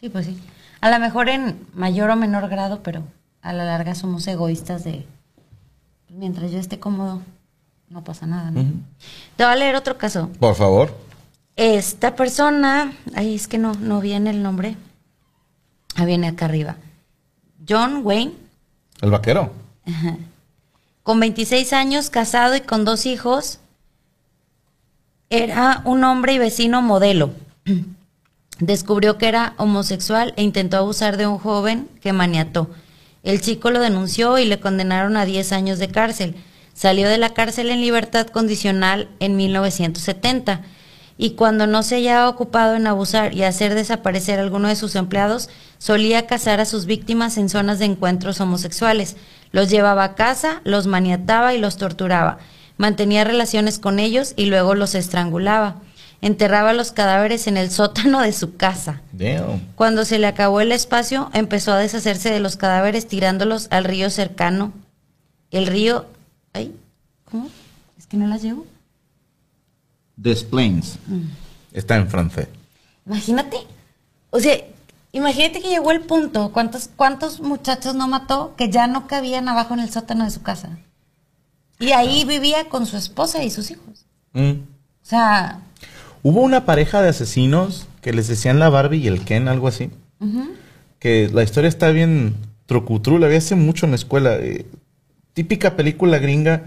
[0.00, 0.38] Sí, pues sí.
[0.80, 3.02] A lo mejor en mayor o menor grado, pero
[3.42, 5.06] a la larga somos egoístas de
[6.06, 7.22] pues, mientras yo esté cómodo,
[7.88, 8.62] no pasa nada, ¿no?
[9.36, 10.30] Te voy a leer otro caso.
[10.38, 10.96] Por favor.
[11.54, 14.76] Esta persona, ahí es que no, no viene el nombre.
[15.94, 16.76] Ah, viene acá arriba.
[17.68, 18.32] John Wayne,
[19.00, 19.52] El vaquero.
[21.02, 23.60] con 26 años, casado y con dos hijos,
[25.30, 27.30] era un hombre y vecino modelo.
[28.58, 32.70] Descubrió que era homosexual e intentó abusar de un joven que maniató.
[33.22, 36.36] El chico lo denunció y le condenaron a 10 años de cárcel.
[36.72, 40.62] Salió de la cárcel en libertad condicional en 1970
[41.18, 44.94] y cuando no se hallaba ocupado en abusar y hacer desaparecer a alguno de sus
[44.96, 45.48] empleados,
[45.78, 49.16] solía cazar a sus víctimas en zonas de encuentros homosexuales.
[49.50, 52.38] Los llevaba a casa, los maniataba y los torturaba.
[52.76, 55.76] Mantenía relaciones con ellos y luego los estrangulaba.
[56.20, 59.00] Enterraba los cadáveres en el sótano de su casa.
[59.12, 59.60] Damn.
[59.74, 64.10] Cuando se le acabó el espacio, empezó a deshacerse de los cadáveres tirándolos al río
[64.10, 64.72] cercano.
[65.50, 66.06] El río...
[66.52, 66.74] ¿Ay?
[67.30, 67.48] ¿Cómo?
[67.98, 68.66] Es que no las llevo.
[70.16, 70.98] Des Plains.
[71.72, 72.48] Está en francés.
[73.06, 73.58] Imagínate.
[74.30, 74.56] O sea,
[75.12, 76.50] imagínate que llegó el punto.
[76.52, 80.42] ¿Cuántos, ¿Cuántos muchachos no mató que ya no cabían abajo en el sótano de su
[80.42, 80.78] casa?
[81.78, 84.06] Y ahí vivía con su esposa y sus hijos.
[84.32, 84.50] Mm.
[84.50, 85.60] O sea,
[86.22, 89.90] Hubo una pareja de asesinos que les decían la Barbie y el Ken, algo así.
[90.98, 92.34] Que la historia está bien
[92.66, 94.34] trucutru, la vi hace mucho en la escuela.
[94.36, 94.66] eh,
[95.34, 96.64] típica película gringa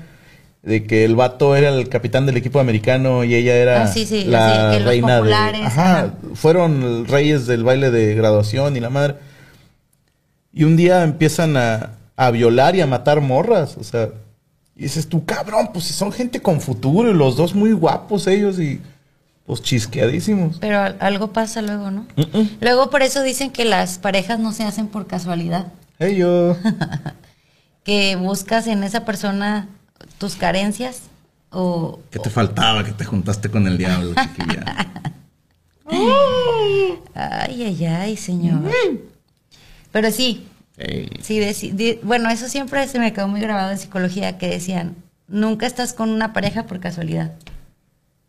[0.61, 4.05] de que el vato era el capitán del equipo americano y ella era Ah, sí,
[4.05, 5.33] sí, la los reina de...
[5.33, 6.13] Ajá, ajá.
[6.33, 9.15] fueron reyes del baile de graduación y la madre.
[10.51, 14.09] Y un día empiezan a, a violar y a matar morras, o sea,
[14.75, 18.27] Y dices tú, cabrón, pues si son gente con futuro y los dos muy guapos
[18.27, 18.81] ellos y
[19.45, 20.57] pues chisqueadísimos.
[20.59, 22.05] Pero al- algo pasa luego, ¿no?
[22.61, 25.67] Luego por eso dicen que las parejas no se hacen por casualidad.
[25.99, 26.57] Hey, yo.
[27.83, 29.67] Que buscas en esa persona
[30.17, 31.03] tus carencias
[31.51, 31.99] o...
[32.11, 32.83] ¿Qué te faltaba?
[32.83, 34.65] Que te juntaste con el diablo, chiquilla.
[37.15, 38.71] Ay, ay, ay, señor.
[39.91, 40.47] Pero sí,
[41.21, 44.95] sí, bueno, eso siempre se me quedó muy grabado en psicología, que decían,
[45.27, 47.33] nunca estás con una pareja por casualidad.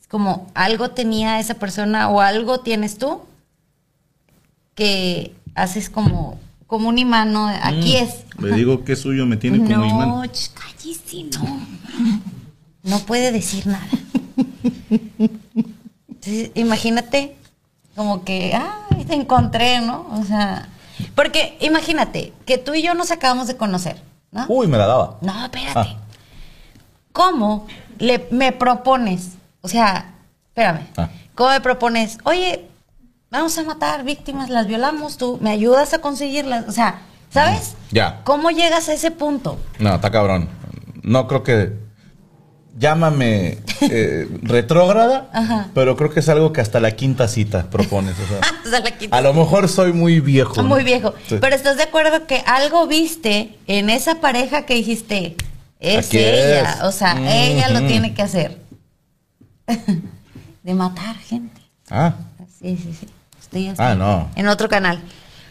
[0.01, 3.23] Es como algo tenía esa persona o algo tienes tú
[4.75, 6.41] que haces como,
[6.71, 7.49] como un imán, ¿no?
[7.49, 8.25] Aquí es.
[8.39, 10.31] Le digo que es suyo, me tiene como no, imán.
[10.31, 11.61] ch, cállese, no.
[12.85, 13.89] No puede decir nada.
[16.09, 17.37] Entonces, imagínate,
[17.97, 20.07] como que, ay, te encontré, ¿no?
[20.13, 20.69] O sea,
[21.17, 24.01] porque imagínate que tú y yo nos acabamos de conocer,
[24.31, 24.47] ¿no?
[24.49, 25.19] Uy, me la daba.
[25.23, 25.73] No, espérate.
[25.75, 25.97] Ah.
[27.13, 27.67] ¿Cómo
[27.99, 29.31] le, me propones?
[29.61, 30.15] O sea,
[30.51, 30.87] espérame.
[30.97, 31.11] Ah.
[31.35, 32.19] ¿Cómo me propones?
[32.23, 32.70] Oye,
[33.31, 36.69] vamos a matar víctimas, las violamos, tú me ayudas a conseguirlas.
[36.69, 37.75] O sea, ¿sabes?
[37.91, 38.21] Ya.
[38.25, 39.59] ¿Cómo llegas a ese punto?
[39.79, 40.49] No, está cabrón.
[41.03, 41.91] No creo que.
[42.79, 45.69] Llámame eh, retrógrada, Ajá.
[45.75, 48.15] pero creo que es algo que hasta la quinta cita propones.
[48.19, 48.41] o sea.
[49.11, 50.55] La a lo mejor soy muy viejo.
[50.63, 50.69] ¿no?
[50.69, 51.13] Muy viejo.
[51.29, 51.37] Sí.
[51.41, 55.37] Pero ¿estás de acuerdo que algo viste en esa pareja que dijiste,
[55.81, 56.75] es Aquí ella?
[56.75, 56.83] es.
[56.83, 57.89] O sea, ella lo Ujú.
[57.89, 58.61] tiene que hacer.
[60.63, 61.61] de matar gente.
[61.91, 62.15] Ah,
[62.61, 63.07] Sí, sí, sí.
[63.79, 64.31] Ah, no.
[64.37, 64.99] En otro canal.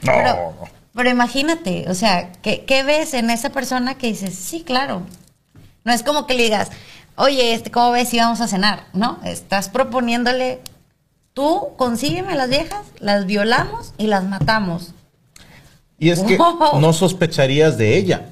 [0.02, 0.14] No.
[0.14, 0.54] Pero,
[0.94, 5.04] pero imagínate, o sea, ¿qué, ¿qué ves en esa persona que dices, sí, claro?
[5.84, 6.70] No es como que le digas,
[7.16, 8.86] oye, este, ¿cómo ves si vamos a cenar?
[8.94, 10.62] No, estás proponiéndole,
[11.34, 14.94] tú consígueme a las viejas, las violamos y las matamos,
[16.00, 18.30] y es que no sospecharías de ella.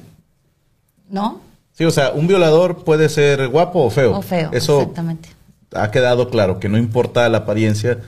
[1.10, 1.42] ¿no?
[1.74, 4.18] Sí, o sea, un violador puede ser guapo o feo.
[4.18, 5.30] O feo, Eso exactamente.
[5.74, 8.00] ha quedado claro, que no importa la apariencia,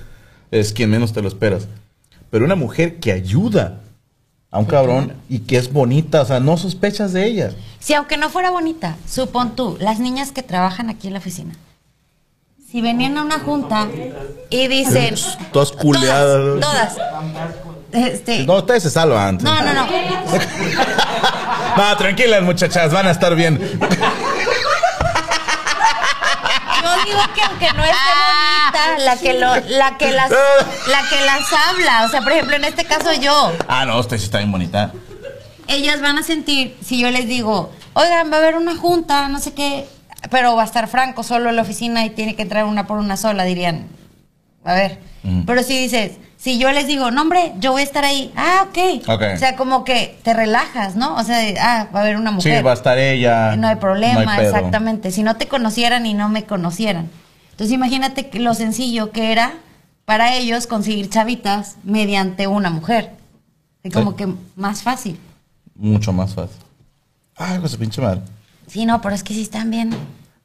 [0.52, 1.68] es quien menos te lo esperas.
[2.30, 3.80] Pero una mujer que ayuda
[4.52, 7.52] a un cabrón y que es bonita, o sea, no sospechas de ella.
[7.80, 11.54] Si aunque no fuera bonita, supón tú, las niñas que trabajan aquí en la oficina,
[12.72, 13.88] si venían a una junta
[14.50, 15.16] y dicen...
[15.52, 16.60] Todas culeadas.
[16.60, 16.96] Todas.
[16.96, 17.56] todas.
[17.92, 19.40] Este, No, ustedes se salvan.
[19.42, 19.88] no, no, no.
[21.78, 23.80] No, tranquilas, muchachas, van a estar bien.
[27.10, 28.12] Digo que aunque no esté
[28.74, 30.30] bonita, la que lo, la que las,
[30.88, 34.18] la que las habla, o sea, por ejemplo, en este caso yo, Ah, no, usted
[34.18, 34.92] sí está bien bonita.
[35.68, 39.40] ellas van a sentir, si yo les digo, oigan, va a haber una junta, no
[39.40, 39.88] sé qué,
[40.30, 42.98] pero va a estar Franco solo en la oficina y tiene que entrar una por
[42.98, 43.88] una sola, dirían,
[44.64, 45.00] a ver.
[45.46, 48.68] Pero si dices, si yo les digo, no, hombre, yo voy a estar ahí, ah,
[48.70, 49.08] ok.
[49.10, 49.22] Ok.
[49.36, 51.16] O sea, como que te relajas, ¿no?
[51.18, 52.66] O sea, ah, va a haber una Sí, mujer.
[52.66, 53.56] va a estar ella.
[53.58, 54.56] No hay problema, no hay pedo.
[54.56, 55.12] exactamente.
[55.12, 57.10] Si no te conocieran y no me conocieran.
[57.52, 59.54] Entonces imagínate lo sencillo que era
[60.06, 63.12] para ellos conseguir chavitas mediante una mujer.
[63.84, 64.18] Y como Sí.
[64.18, 65.20] que más fácil.
[65.76, 66.58] Mucho más fácil.
[67.36, 68.22] Ay, pues pinche madre.
[68.68, 69.92] Sí, no, pero es que sí están bien.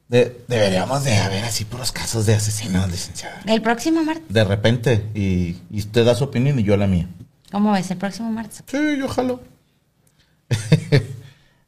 [0.07, 3.41] De- deberíamos de haber así puros casos de asesinos, licenciada.
[3.47, 4.25] El próximo martes.
[4.29, 7.07] De repente, y, y usted da su opinión y yo la mía.
[7.51, 7.89] ¿Cómo ves?
[7.91, 8.63] El próximo martes.
[8.67, 9.41] Sí, yo jalo.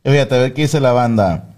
[0.04, 1.50] Fíjate, a ver qué dice la banda.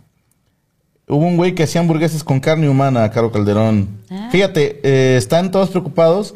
[1.07, 3.99] Hubo un güey que hacía hamburguesas con carne humana, Caro Calderón.
[4.09, 4.29] Ah.
[4.31, 6.35] Fíjate, eh, están todos preocupados.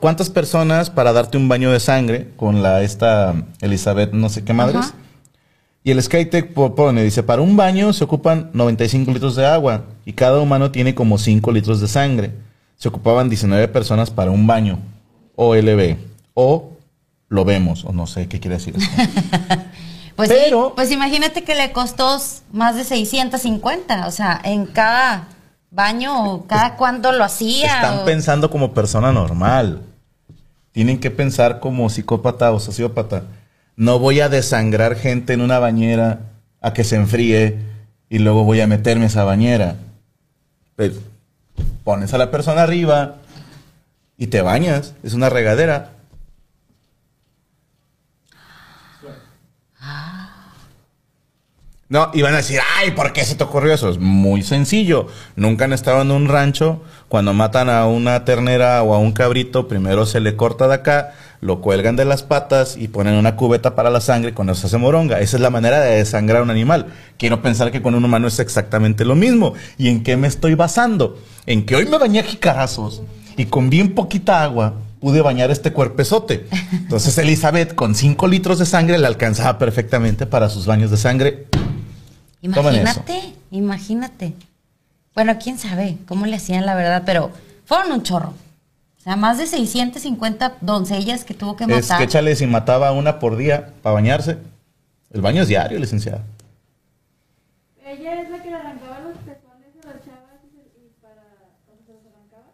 [0.00, 4.52] ¿Cuántas personas para darte un baño de sangre con la esta Elizabeth no sé qué
[4.52, 4.76] madres?
[4.76, 4.94] Ajá.
[5.88, 9.84] Y el SkyTech po- pone, dice, para un baño se ocupan 95 litros de agua
[10.04, 12.32] y cada humano tiene como 5 litros de sangre.
[12.76, 14.80] Se ocupaban 19 personas para un baño.
[15.36, 15.96] OLB.
[16.34, 16.72] O
[17.30, 18.86] lo vemos, o no sé qué quiere decir eso.
[20.14, 22.18] Pues Pero- sí, pues imagínate que le costó
[22.52, 24.06] más de 650.
[24.08, 25.28] O sea, en cada
[25.70, 27.76] baño, o cada cuánto lo hacía.
[27.76, 29.80] Están o- pensando como persona normal.
[30.72, 33.22] Tienen que pensar como psicópata o sociópata.
[33.78, 36.18] No voy a desangrar gente en una bañera
[36.60, 37.58] a que se enfríe
[38.08, 39.76] y luego voy a meterme a esa bañera.
[40.74, 40.94] Pues,
[41.84, 43.18] pones a la persona arriba
[44.16, 44.94] y te bañas.
[45.04, 45.92] Es una regadera.
[51.88, 53.88] No, y van a decir, ay, ¿por qué se te ocurrió eso?
[53.88, 55.06] Es muy sencillo.
[55.36, 56.82] Nunca han estado en un rancho.
[57.08, 61.14] Cuando matan a una ternera o a un cabrito, primero se le corta de acá,
[61.40, 64.78] lo cuelgan de las patas y ponen una cubeta para la sangre eso se hace
[64.78, 65.20] moronga.
[65.20, 66.86] Esa es la manera de desangrar a un animal.
[67.16, 69.54] Quiero pensar que con un humano es exactamente lo mismo.
[69.76, 71.18] ¿Y en qué me estoy basando?
[71.46, 73.02] En que hoy me bañé a jicarazos
[73.36, 76.46] y con bien poquita agua pude bañar este cuerpezote.
[76.72, 81.46] Entonces Elizabeth con 5 litros de sangre le alcanzaba perfectamente para sus baños de sangre.
[82.42, 83.34] Imagínate.
[83.50, 84.34] Imagínate.
[85.14, 87.30] Bueno, quién sabe cómo le hacían la verdad, pero
[87.64, 88.34] fueron un chorro.
[88.98, 91.98] O sea, más de 650 doncellas que tuvo que Es matar.
[91.98, 94.38] que échale si mataba una por día para bañarse.
[95.12, 96.22] El baño es diario, licenciada.
[97.86, 101.14] Ella es la que le arrancaba los pezones a las chavas y para...
[101.14, 102.52] o sea, se los arrancaba.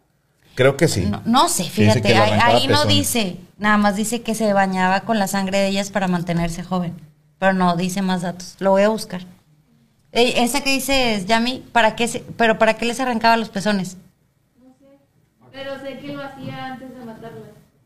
[0.55, 1.01] Creo que sí.
[1.05, 5.27] No, no sé, fíjate, ahí, no dice, nada más dice que se bañaba con la
[5.27, 6.93] sangre de ellas para mantenerse joven,
[7.39, 8.55] pero no dice más datos.
[8.59, 9.21] Lo voy a buscar.
[10.13, 13.97] Ey, esa que dices, Yami, ¿para qué se- pero para qué les arrancaba los pezones?
[15.55, 17.41] Pero sé que lo hacía antes de matarlas.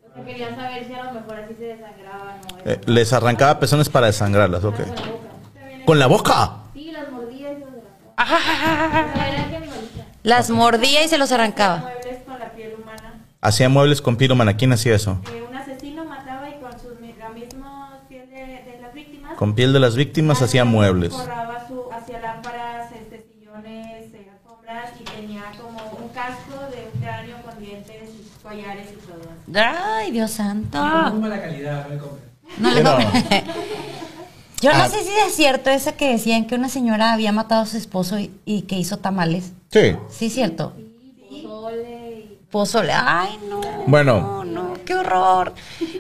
[0.10, 3.60] O sea, quería saber si a lo mejor así se desangraban o Eh, les arrancaba
[3.60, 4.76] pezones para desangrarlas, ok.
[4.76, 5.86] con la boca.
[5.86, 6.52] ¿Con la boca?
[6.74, 8.14] Sí, las mordía y se los arrancaba.
[8.18, 9.06] Ah,
[10.24, 11.78] las mordía y se los arrancaba.
[11.78, 13.14] Muebles con la piel humana.
[13.42, 14.58] Hacía muebles con piromana.
[14.58, 15.22] ¿Quién hacía eso?
[15.34, 19.36] Eh, un asesino mataba y con sus, mi- la misma piel de, de las víctimas.
[19.38, 21.14] Con piel de las víctimas hacía muebles.
[21.14, 27.02] Forraba su, hacía lámparas, este, sillones, eh, alfombras y tenía como un casco de un
[27.02, 29.62] cráneo con dientes y collares y todo.
[29.62, 30.78] Ay, Dios santo.
[31.12, 32.30] Muy mala calidad, no le compren.
[32.58, 33.43] No le compre.
[34.62, 34.89] Yo no Ah.
[34.89, 38.20] sé si es cierto eso que decían que una señora había matado a su esposo
[38.20, 39.54] y, y que hizo tamales.
[39.72, 39.95] Sí.
[40.10, 40.74] Sí, es cierto.
[41.43, 42.91] Pozole Pozole.
[42.93, 43.62] Ay, no.
[43.88, 44.20] Bueno.
[44.20, 45.54] No, no, qué horror.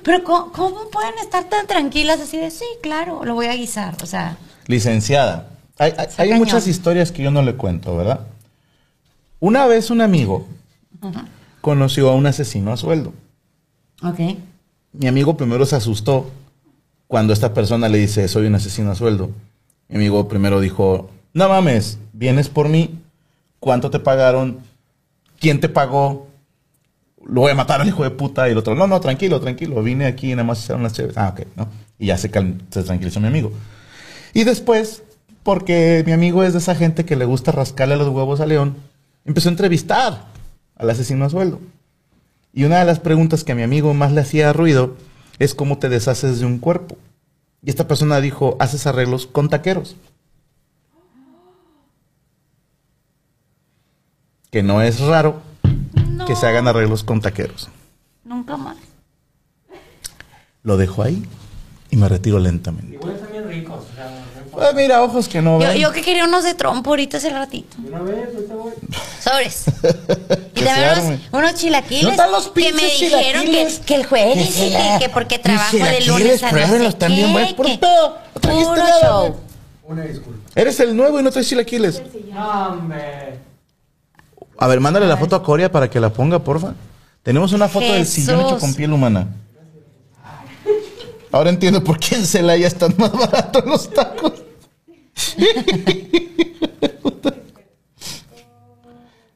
[0.03, 3.95] Pero ¿cómo, cómo pueden estar tan tranquilas así de, sí, claro, lo voy a guisar?
[4.03, 4.35] O sea,
[4.67, 5.47] Licenciada.
[5.77, 8.19] Hay, muchas historias que yo no le cuento, ¿verdad?
[9.39, 10.45] Una vez un amigo
[11.61, 13.13] conoció a un asesino a sueldo.
[14.03, 14.19] ok.
[14.91, 16.31] Mi amigo primero se asustó
[17.07, 19.29] cuando esta persona le dice, soy un asesino a sueldo.
[19.87, 22.99] Mi amigo primero dijo, no mames, vienes por mí,
[23.59, 24.59] ¿cuánto te pagaron?
[25.39, 26.27] ¿Quién te pagó?
[27.23, 28.47] Lo voy a matar al hijo de puta.
[28.47, 31.17] Y el otro, no, no, tranquilo, tranquilo, vine aquí nada más a hacer unas chéveres.
[31.17, 31.67] Ah, ok, ¿no?
[31.99, 33.51] Y ya se, cal- se tranquilizó mi amigo.
[34.33, 35.03] Y después,
[35.43, 38.75] porque mi amigo es de esa gente que le gusta rascarle los huevos a León,
[39.25, 40.25] empezó a entrevistar
[40.79, 41.59] al asesino a sueldo.
[42.51, 44.95] Y una de las preguntas que a mi amigo más le hacía ruido
[45.37, 46.97] es cómo te deshaces de un cuerpo.
[47.61, 49.95] Y esta persona dijo, haces arreglos con taqueros.
[54.49, 55.43] Que no es raro
[56.07, 57.69] No, que se hagan arreglos con taqueros.
[58.23, 58.77] Nunca más.
[60.63, 61.23] Lo dejo ahí
[61.91, 62.95] y me retiro lentamente.
[62.95, 63.85] Igual están bien ricos.
[63.91, 64.48] O sea, no importa.
[64.59, 65.77] Pues mira, ojos que no Yo, ven.
[65.77, 67.77] yo que quería unos de trompo ahorita hace ratito.
[67.87, 68.73] Una vez, ahorita voy.
[69.23, 69.63] Sobres.
[70.55, 72.03] Y también unos, unos chilaquiles.
[72.03, 73.45] ¿No están los que me dijeron
[73.85, 76.57] que, el jueves y que, que porque trabajo de lunes a no
[76.91, 77.53] sé bien qué, buenos.
[77.53, 79.35] Por que- pedo, Puro nada, show.
[79.83, 80.51] Una disculpa.
[80.55, 82.01] Eres el nuevo y no traes chilaquiles.
[82.35, 83.39] Hombre.
[84.57, 86.73] A ver, mándale la foto a Coria para que la ponga, porfa.
[87.23, 89.27] Tenemos una foto del sillón hecho con piel humana.
[91.31, 94.33] Ahora entiendo por qué en Celaya están más baratos los tacos.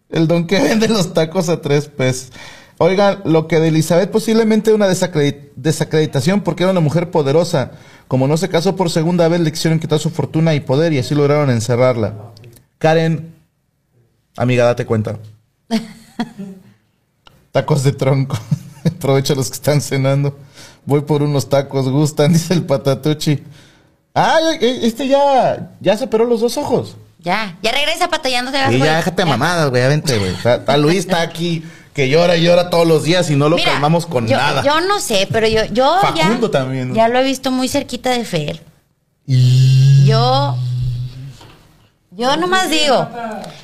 [0.09, 2.31] El don que vende los tacos a tres pesos.
[2.77, 7.71] Oigan, lo que de Elizabeth posiblemente una desacredi- desacreditación porque era una mujer poderosa.
[8.07, 10.99] Como no se casó por segunda vez, le quisieron quitar su fortuna y poder y
[10.99, 12.31] así lograron encerrarla.
[12.77, 13.33] Karen,
[14.37, 15.17] amiga, date cuenta.
[17.51, 18.37] Tacos de tronco.
[18.85, 20.37] Aprovecha los que están cenando.
[20.85, 23.41] Voy por unos tacos, gustan, dice el patatuchi.
[24.15, 26.95] Ah, este ya, ya se operó los dos ojos.
[27.19, 28.57] Ya, ya regresa patallándote.
[28.71, 30.31] Y ya déjate mamadas, güey, ya vente, güey.
[30.33, 33.71] Está Luis está aquí que llora y llora todos los días y no lo Mira,
[33.71, 34.61] calmamos con yo, nada.
[34.63, 36.95] Yo no sé, pero yo, yo Facundo ya, también, ¿no?
[36.95, 38.63] ya lo he visto muy cerquita de Fer.
[39.25, 40.57] Y- Yo,
[42.11, 43.07] yo nomás digo,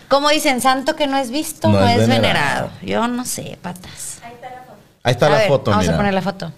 [0.08, 2.72] como dicen, santo que no es visto, no, es venerado.
[2.82, 4.20] Yo no sé, patas.
[5.04, 5.96] Ahí está A la ver, foto, Vamos mira.
[5.96, 6.52] a poner la foto.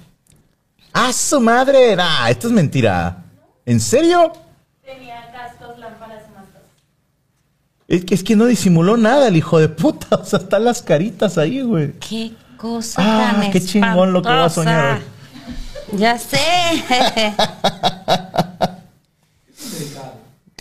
[0.93, 1.95] ¡Ah, su madre!
[1.95, 3.17] Nah, esto es mentira.
[3.65, 4.33] ¿En serio?
[4.83, 6.61] tenía cascos, lámparas y cosas.
[7.87, 10.07] Es que, es que no disimuló nada el hijo de puta.
[10.21, 11.93] O sea, están las caritas ahí, güey.
[11.93, 15.01] Qué cosa Ah, tan qué chingón lo que voy a soñar.
[15.93, 16.37] Ya sé.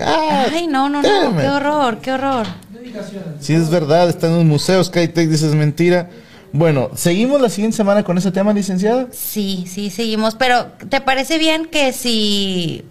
[0.02, 1.36] Ay, no, no, no.
[1.36, 2.46] Qué horror, qué horror.
[2.70, 3.36] Dedicación.
[3.40, 4.86] Si es verdad, está en los museos.
[4.86, 6.08] Skytech dice es mentira.
[6.52, 9.06] Bueno, ¿seguimos la siguiente semana con ese tema, licenciada?
[9.12, 10.34] Sí, sí, seguimos.
[10.34, 12.84] Pero, ¿te parece bien que si.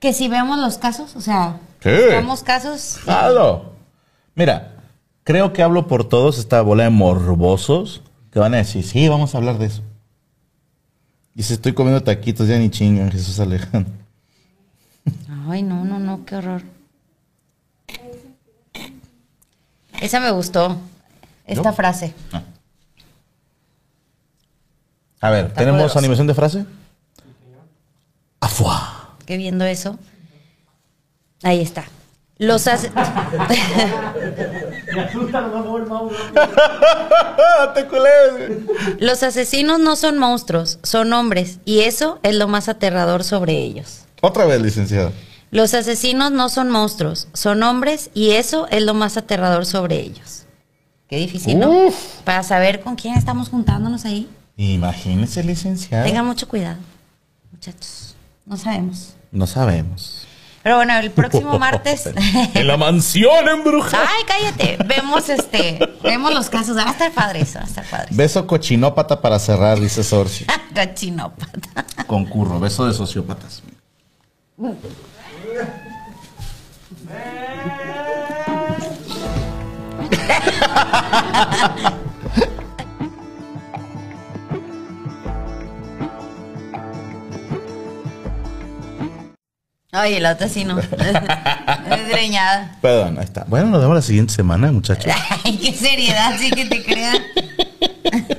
[0.00, 1.14] que si vemos los casos?
[1.16, 1.90] O sea, Sí.
[1.90, 2.98] vemos casos.
[3.04, 3.72] Claro.
[4.34, 4.72] Mira,
[5.24, 8.02] creo que hablo por todos, esta bola de morbosos
[8.32, 9.82] que van a decir, sí, vamos a hablar de eso.
[11.34, 13.92] Y si estoy comiendo taquitos, ya ni chingan, Jesús Alejandro.
[15.48, 16.62] Ay, no, no, no, qué horror.
[20.00, 20.76] Esa me gustó.
[21.50, 21.72] Esta ¿Yo?
[21.72, 22.14] frase.
[25.20, 25.98] A ver, Está ¿tenemos poderoso.
[25.98, 26.64] animación de frase?
[28.40, 29.16] Afuá.
[29.26, 29.98] Que viendo eso.
[31.42, 31.84] Ahí está.
[32.38, 32.64] Los,
[37.90, 38.52] culees.
[38.98, 41.58] los asesinos no son monstruos, son hombres.
[41.64, 44.04] Y eso es lo más aterrador sobre ellos.
[44.22, 45.12] Otra vez, licenciada.
[45.50, 48.10] Los asesinos no son monstruos, son hombres.
[48.14, 50.44] Y eso es lo más aterrador sobre ellos.
[51.10, 51.70] Qué difícil, ¿no?
[51.70, 52.20] Uf.
[52.22, 54.30] Para saber con quién estamos juntándonos ahí.
[54.56, 56.04] Imagínese, licenciada.
[56.04, 56.76] Tengan mucho cuidado,
[57.50, 58.14] muchachos.
[58.46, 59.14] No sabemos.
[59.32, 60.26] No sabemos.
[60.62, 62.08] Pero bueno, el próximo martes.
[62.54, 64.06] en la mansión embrujada.
[64.08, 64.78] Ay, cállate.
[64.84, 66.76] Vemos este, vemos los casos.
[66.76, 68.08] Va a estar padre eso, va a estar padre.
[68.12, 70.46] Beso cochinópata para cerrar, dice Sorsi.
[70.74, 72.04] Cachinópata.
[72.06, 73.64] Concurro, beso de sociópatas.
[89.92, 90.78] Ay, la otra sí no.
[90.78, 92.76] Es greñada.
[92.80, 93.44] Perdón, ahí está.
[93.48, 95.12] Bueno, nos vemos la siguiente semana, muchachos.
[95.44, 97.18] Ay, qué seriedad, sí que te crean.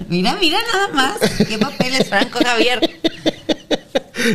[0.07, 1.17] Mira, mira nada más.
[1.47, 2.79] Qué papeles, Franco Javier.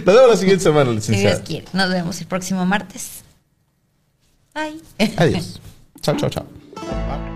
[0.05, 1.43] Nos vemos la siguiente semana, Si Dios licenciada.
[1.45, 1.67] quiere.
[1.73, 3.23] Nos vemos el próximo martes.
[4.55, 4.81] Bye.
[5.17, 5.61] Adiós.
[6.03, 7.36] Chao, chao, chao.